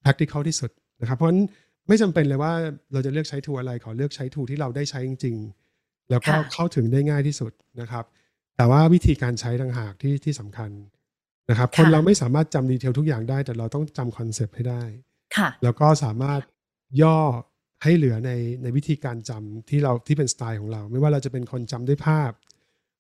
[0.08, 1.42] practical ที่สุดนะครับเพราะฉะนั้น
[1.88, 2.54] ไม่จำเป็นเลยว่า
[2.94, 5.36] เราจะเลือกใช้ tool อะไรขอเลือกใช้ tool ที่เราได้ใช้จริง
[5.74, 8.06] ๆ แล้วก็ค่ะเข้าถึงได้ง่ายที่สุดนะครับ
[8.58, 10.72] แต่ว่าวิธีการใช้ต่างหากที่ที่สำคัญ
[11.50, 14.84] นะครับ คนค่ะเราไม่สามารถจำ detail ทุกอย่างได้ แต่เราต้องจำ concept ให้ได้
[15.38, 16.42] ค่ะแล้วก็สามารถ
[17.02, 17.20] ย่อ
[17.84, 18.32] ให้เหลือใน
[18.64, 22.32] ในวิธีการจำที่เราที่เป็นสไตล์ของเรา ไม่ว่าเราจะเป็นคนจำด้วยภาพ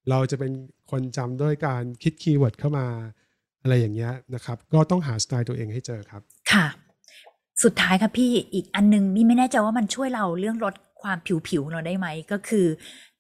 [0.10, 0.52] เราจะเป็น
[0.92, 2.88] คนจำด้วยการคิด keyword เข้ามา
[3.62, 6.66] อะไรอย่างเงี้ยนะครับ ก็ต้องหาสไตล์ตัวเองให้เจอครับ ค่ะ
[7.64, 11.18] สุดท้ายค่ะพี่อีกอันนึงมี่ไม่แน่ใจว่ามันช่วยเราเรื่องลดความ
[11.48, 12.66] ผิวๆเราได้ไหมก็คือ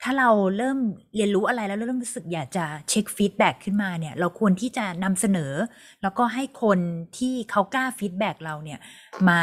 [0.03, 0.77] ถ้าเราเริ่ม
[1.15, 5.53] เรียนรู้อะไรแล้วเริ่มรู้สึกอยากจะเช็ค feedback ขึ้นมาเนี่ย เราควรที่จะนำเสนอ
[6.01, 6.79] แล้วก็ให้คน
[7.17, 8.79] ที่เขากล้า feedback เราเนี่ย
[9.29, 9.39] มา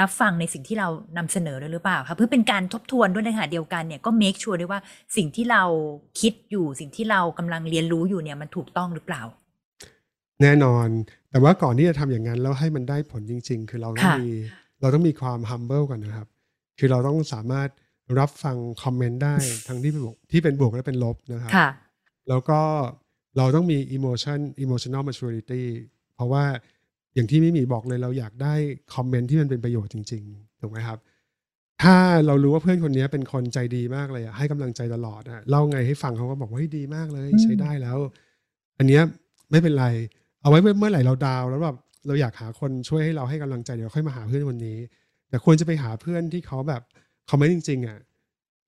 [0.00, 4.80] รับฟังในสิ่งที่เรานำเสนอด้วยหรือเปล่าคะเพื่อเป็นการทบทวนด้วยในขณะเดียวกันเนี่ยก็ make sure ด้วยว่า
[5.16, 5.62] สิ่งที่เรา
[6.20, 9.22] คิดอยู่สิ่งที่เรากำลังเรียนรู้อยู่เนี่ยมันถูกต้องหรือเปล่า
[10.42, 10.88] แน่นอน
[11.30, 14.28] แต่ว่าก่อนที่จะทำอย่างนั้นแล้วให้มันได้ผลจริง ๆ คือเราต้องค่ะมี
[14.80, 16.28] เราต้องมีความ humble ก่อนนะครับ
[16.78, 17.68] คือเราต้องสามารถ
[18.18, 19.36] รับฟังคอมเมนต์ได้
[19.68, 21.68] ทั้งที่เป็นบวกที่เป็นบวกและเป็นลบนะครับค่ะ
[22.28, 22.60] แล้วก็
[23.36, 25.62] เราต้องมี emotion emotional maturity
[26.14, 26.44] เพราะว่า
[27.14, 28.54] อย่างที่มิมีบอกเลยเราอยากได้
[28.94, 30.98] คอมเมนต์ที่มันเป็นประโยชน์จริงๆถูกไหมครับ
[31.82, 37.98] ถ้าเรารู้ว่าเพื่อนคนนี้เป็นคนใจดีมากเลยอะให้กำลังใจตลอดอะเล่าไงให้ฟังเขาก็บอกว่าเฮ้ยดีมากเลยอืมใช้ได้แล้ว
[38.78, 39.02] อันเนี้ย
[39.50, 39.86] ไม่เป็นไร
[40.44, 41.76] เอาไว้เมื่อเมื่อไหร่เรา down แล้วแบบ
[42.06, 44.78] เราอยากหาคนช่วยให้เราให้กำลังใจเดี๋ยวค่อยมาหาเพื่อนคนนี้
[45.28, 46.82] แต่ควรจะไปหาเพื่อนที่เขาแบบ
[47.30, 47.98] comment จริงๆอะ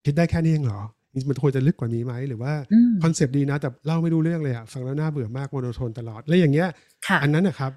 [0.05, 0.81] คิดได้แค่นี้เองเหรอ
[1.29, 6.69] มันควรจะลึกกว่านี้ไหมหรือว่าอืม concept ดีนะ แต่เล่าไม่รู้เรื่องเลยอะฟังแล้วน่าเบื่อมาก monotone ตลอดแล้วอย่างเงี้ย
[7.07, 7.73] ค่ะอันนั้นนะครับ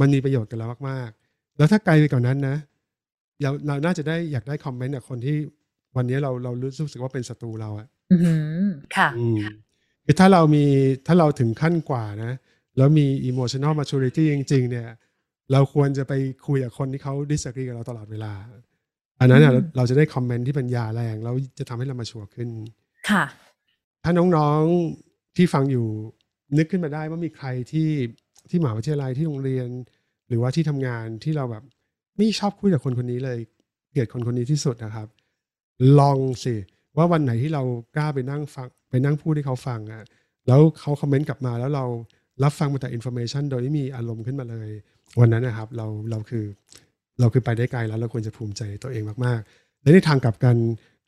[0.00, 2.56] มันมีประโยชน์กับเรามากๆ แล้วถ้าไกลไปกว่านั้นนะ
[3.42, 5.36] เราเราน่าจะได้อยากได้ comment จากคนที่
[5.96, 9.38] วันนี้เราเรารู้สึกว่าเป็นศัตรูเราอะอือหือค่ะอืม
[10.04, 10.64] คือถ้าเรามี
[11.06, 12.32] ถ้าเราถึงขั้นกว่านะ
[12.80, 14.88] แล้วมี emotional maturity จริง ๆ เนี่ย
[15.52, 16.12] เราควรจะไป
[16.46, 18.32] คุยกับคนที่เขา disagree กับเราตลอดเวลา
[19.20, 22.48] อันนั้นน่ะอืมเราจะได้คอมเมนต์ที่เป็นยาแรงแล้วจะทำให้เรามาชัวร์ขึ้น
[23.10, 23.24] ค่ะ
[24.04, 25.86] ถ้าน้องๆที่ฟังอยู่
[26.58, 27.90] นึกขึ้นมาได้ว่ามีใครที่
[28.50, 29.68] ที่มหาวิทยาลัยที่โรงเรียน
[30.28, 31.64] หรือว่าที่ทำงานที่เราแบบ
[32.16, 33.38] ไม่ชอบคุยกับคนคนนี้เลย
[33.90, 35.08] เกลียดคนคนนี้ที่สุดนะครับ
[35.98, 36.54] ลองสิ
[36.96, 37.62] ว่าวันไหนที่เรา
[37.96, 40.02] กล้าไปนั่งฟังไปนั่งพูดให้เขาฟังอะ่ะ
[40.46, 41.84] แล้วเขา comment กลับมาแล้วเรา
[42.44, 44.68] รับฟังมาแต่ information โดยไม่มีอารมณ์ขึ้นมาเลย
[45.20, 46.44] วันนั้นนะครับเราเราคือ
[47.20, 50.56] เราคือไปได้ไกลแล้วเราควรจะภูมิใจตัวเองมากๆ และในทางกลับกัน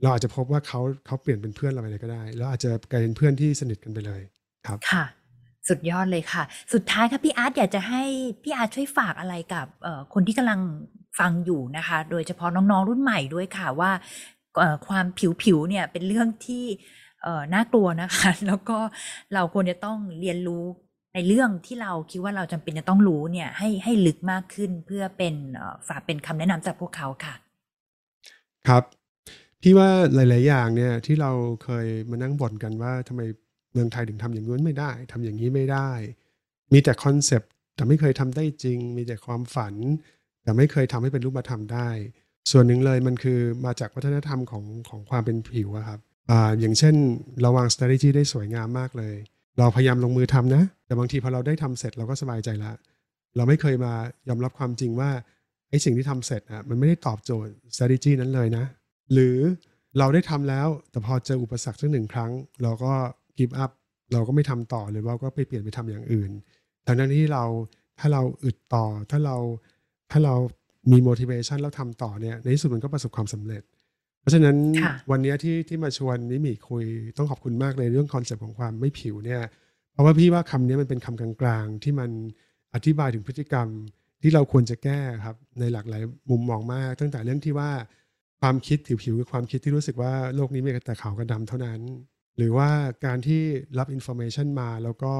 [0.03, 4.21] เราอาจจะพบว่าเขาเขาเปลี่ยนเป็นเพื่อนเราไปเลยก็ได้แล้วอาจจะกลายเป็นเพื่อนที่สนิทกันไปเลย
[4.67, 5.05] ครับค่ะ
[5.69, 6.43] สุดยอดเลยค่ะ
[6.73, 8.03] สุดท้ายค่ะพี่อาร์ตอยากจะให้
[8.43, 9.67] พี่อาร์ตช่วยฝากอะไรกับ
[10.15, 10.61] คนที่กำลัง
[11.19, 13.91] ฟังอยู่นะคะ โดยเฉพาะน้องๆรุ่นใหม่ด้วยค่ะว่า
[14.89, 15.07] ความ
[15.43, 16.65] ผิวๆเนี่ยเป็นเรื่องที่
[17.55, 18.79] น่ากลัวนะคะ แล้วก็
[19.35, 20.65] เราควรจะต้องเรียนรู้
[21.15, 25.35] ในเรื่องที่เราคิดว่าเราจำเป็นจะต้องรู้เนี่ย ให้ให้ลึกมากขึ้นเพื่อเป็น
[25.89, 27.35] ฝากเป็นคำแนะนำจากพวกเขาค่ะ
[28.69, 28.85] ครับ
[29.63, 31.33] พี่ว่าหลาย ๆ อย่างเนี่ยที่เรา
[31.65, 33.23] เคยมานั่งบ่นกันว่าทำไม
[33.73, 35.91] เมืองไทยถึงทำอย่างนู้นไม่ได้ทำอย่างนี้ไม่ได้
[36.73, 39.75] มีแต่ concept แต่ไม่เคยทำได้จริง มีแต่ความฝัน
[40.43, 41.89] แต่ไม่เคยทำให้เป็นรูปธรรมได้
[42.51, 46.01] ส่วนหนึ่งเลยมันคือมาจากวัฒนธรรมของของความเป็นผิวครับ
[46.31, 46.95] อ่าอย่างเช่น
[47.41, 49.17] เราวาง strategy ได้สวยงามมากเลย
[49.59, 52.73] เราพยายามลงมือทำนะ แต่บางทีพอเราได้ทำเสร็จเราก็สบายใจละ
[53.37, 53.93] เราไม่เคยมา
[54.29, 55.11] ยอมรับความจริงว่า
[55.71, 58.65] ไอ้สิ่งที่ทำเสร็จอะมันไม่ได้ตอบโจทย์ strategy นั้นเลยนะ
[59.13, 59.37] หรือ
[59.99, 62.31] เราได้ทำแล้ว แต่พอเจออุปสรรคสักหนึ่งครั้ง
[62.63, 62.93] เราก็
[63.39, 63.73] give up
[64.13, 66.31] เราก็ไม่ทำต่อหรือว่าก็ไปเปลี่ยนไปทำอย่างอื่น
[66.87, 67.45] ทั้งนั้นที่เรา
[68.01, 69.37] ถ้าเราอึดต่อถ้าเรา
[70.11, 70.35] ถ้าเรา
[70.93, 73.63] มี motivation แล้วทำต่อเนี่ยในที่สุดมันก็ประสบความสำเร็จ
[74.21, 76.85] เพราะฉะนั้นค่ะวันเนี้ยที่ที่มาชวนนิมิคุย
[77.17, 79.43] ต้องขอบคุณมากเลยเรื่อง concept ของความไม่ผิวเนี่ย
[79.93, 82.11] เพราะว่าพี่ว่าคำนี้มันเป็นคำกลางๆ ที่มัน
[82.75, 83.69] อธิบายถึงพฤติกรรม
[84.23, 87.71] ที่เราควรจะแก้ครับในหลากหลายมุมมองมาก ตั้งแต่เรื่องที่ว่า
[88.41, 91.81] ความคิดผิวๆคือความคิดที่รู้สึกว่าโลกนี้มีแต่ขาวกับดำเท่านั้น
[92.37, 92.71] หรือว่า
[93.07, 93.43] การที่
[93.79, 95.15] รับ information มาแล้วก็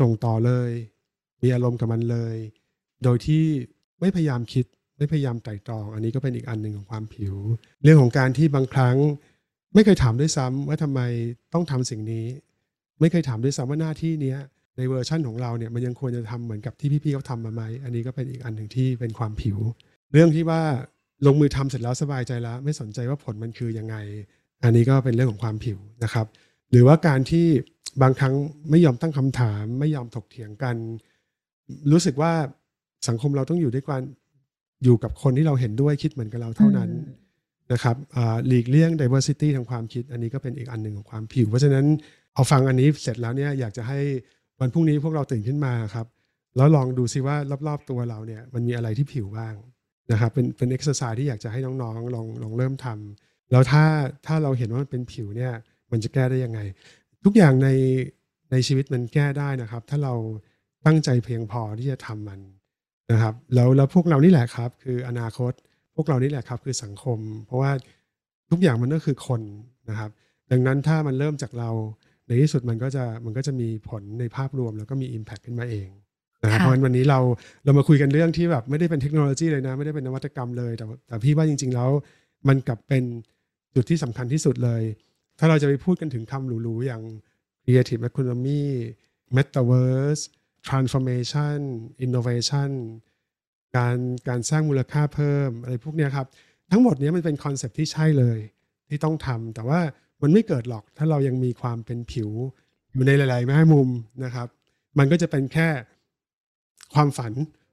[0.00, 0.70] ส่งต่อเลย
[1.42, 2.36] มีอารมณ์กับมันเลย
[3.04, 3.44] โดยที่
[4.00, 4.66] ไม่พยายามคิด
[4.98, 7.34] ไม่พยายามไตร่ตรอง อันนี้ก็เป็นอีกอันหนึ่งของความผิว
[7.82, 8.96] เรื่องของการที่บางครั้ง
[9.74, 11.00] ไม่เคยถามด้วยซ้ำว่าทำไม
[11.52, 12.26] ต้องทำสิ่งนี้
[13.00, 14.38] ไม่เคยถามด้วยซ้ำว่าหน้าที่เนี้ย
[14.76, 19.58] ในเวอร์ชั่นของเราเนี่ยมันยังควรจะทำเหมือนกับที่พี่ๆเขาทำมาไหมอันนี้ก็เป็นอีกอันหนึ่งที่เป็นความผิว
[20.12, 20.62] เรื่องที่ว่า
[21.26, 23.96] ลงมือทำเสร็จแล้วสบายใจแล้ว ไม่สนใจว่าผลมันคือยังไง
[24.64, 26.26] อันนี้ก็เป็นเรื่องของความผิวนะครับ
[26.70, 27.46] หรือว่าการที่
[28.02, 28.34] บางครั้ง
[28.70, 30.76] ไม่ยอมตั้งคำถาม ไม่ยอมถกเถียงกัน
[31.92, 32.32] รู้สึกว่า
[33.08, 34.02] สังคมเราต้องอยู่ด้วยกัน
[34.84, 36.90] อยู่กับคนที่เราเห็นด้วยคิดเหมือนกับเราเท่านั้น
[37.72, 41.86] นะครับอ่าหลีกเลี่ยง diversity ทางความคิด อันนี้ก็เป็นอีกอันหนึ่งของความผิว เพราะฉะนั้น
[42.34, 44.00] เอาฟังอันนี้เสร็จแล้วเนี่ยอยากจะให้
[44.60, 46.06] วันพรุ่งนี้พวกเราตื่นขึ้นมาครับ
[46.56, 47.36] แล้วลองดูซิว่า
[47.68, 49.54] รอบๆตัวเราเนี่ยมันมีอะไรที่ผิวบ้าง
[50.12, 53.84] นะครับเป็นเป็นเอ็กซ์ไซส์ที่อยากจะให้น้องๆลองลองเริ่มทำแล้วถ้า
[54.26, 55.52] ถ้าเราเห็นว่ามันเป็นผิวเนี่ย
[55.90, 56.60] มันจะแก้ได้ยังไง
[57.24, 57.68] ทุกอย่างใน
[58.50, 60.14] ในชีวิตมันแก้ได้นะครับ ถ้าเรา
[60.86, 62.40] ตั้งใจเพียงพอที่จะทำมัน
[63.12, 65.52] นะครับแล้วแล้วพวกเรานี่แหละครับ คืออนาคต
[65.94, 67.72] พวกเรานี่แหละครับคือสังคม เพราะว่า
[68.50, 69.42] ทุกอย่างมันก็คือคน
[69.88, 70.10] นะครับ
[70.50, 71.70] ดังนั้นถ้ามันเริ่มจากเรา
[72.26, 75.88] ในที่สุดมันก็จะมันก็จะมีผลในภาพรวมแล้วก็มี Impact ขึ้นมาเอง
[76.42, 77.20] นะครับค่ะเพราะฉะนั้นวันนี้เรา
[77.64, 81.90] เรามาคุยกันเรื่องที่แบบไม่ได้เป็นเทคโนโลยีเลยนะ ไม่ได้เป็นนวัตกรรมเลย แต่แต่พี่ว่าจริง ๆ แล้ว
[82.48, 83.04] มันกลับเป็น
[83.74, 84.82] จุดที่สำคัญที่สุดเลย
[85.38, 87.02] ถ้าเราจะไปพูดกันถึงคำหรูๆอย่าง
[87.64, 88.62] creative economy
[89.36, 90.22] metaverse
[90.68, 91.58] transformation
[92.04, 92.70] innovation
[93.76, 93.96] การ
[94.28, 96.26] การสร้างมูลค่าเพิ่มอะไรพวกเนี้ยครับ
[96.70, 98.38] ทั้งหมดเนี้ยมันเป็น concept ที่ใช่เลย
[98.88, 99.80] ที่ต้องทำแต่ว่า
[100.24, 102.30] มันไม่เกิดหรอกถ้าเรายังมีความเป็นผิว
[102.92, 103.88] อยู่ในหลาย ๆ แง่มุม
[104.24, 104.48] นะครับ
[104.98, 105.68] มันก็จะเป็นแค่
[106.94, 107.32] ความฝัน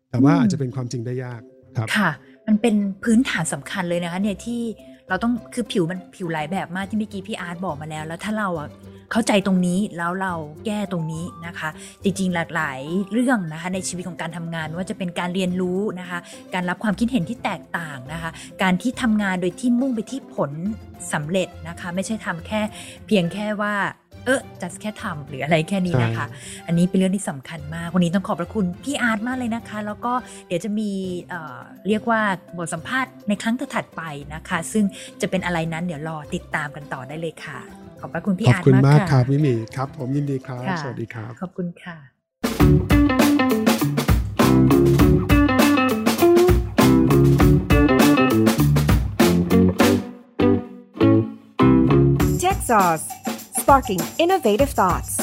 [0.09, 1.41] แต่ว่าอาจจะเป็นความจริงได้ยาก
[1.77, 2.11] ครับค่ะ
[2.47, 4.61] มันเป็นพื้นฐานสำคัญเลยนะคะเนี่ยที่
[5.09, 8.69] เราต้องคือผิวมันผิวหลายแบบมากที่เมื่อกี้พี่อาร์ตบอกมาแล้ว แล้วถ้าเราอะ
[9.11, 10.33] เข้าใจตรงนี้แล้วเรา
[10.65, 11.69] แก้ตรงนี้นะคะ
[12.03, 12.79] จริงๆ หลากหลาย
[13.11, 16.19] เรื่องนะคะในชีวิตของการทำงานว่าจะเป็นการเรียนรู้นะคะ
[16.53, 18.31] การรับความคิดเห็นที่แตกต่างนะคะ
[18.61, 20.51] การที่ทำงานโดยที่มุ่งไปที่ผล
[21.13, 22.61] สำเร็จนะคะ ไม่ใช่ทำแค่
[23.07, 23.75] เพียงแค่ว่า
[24.25, 26.25] เออจัดแค่ทำหรืออะไรแค่นี้นะคะ
[26.67, 30.13] อันนี้เป็นเรื่องที่สำคัญมาก วันนี้ต้องขอบพระคุณพี่อาร์ตมากเลยนะคะ แล้วก็
[30.47, 30.89] เดี๋ยวจะมี
[31.29, 32.21] เอ่อเรียกว่า
[32.57, 34.01] บทสัมภาษณ์ในครั้งถัดๆไป
[34.33, 34.85] นะคะ ซึ่ง
[35.21, 41.97] จะเป็นอะไรนั้นเดี๋ยวรอติดตามกันต่อได้เลยค่ะ ขอบพระคุณพี่ขอบอาร์ตคุณมากมากค่ะครับมิมีครับ ผมยินดีครับค่ะสวัสดีครับ ขอบคุณค่ะ
[52.43, 53.05] Tech Sauce,
[53.59, 55.20] sparking innovative thoughts.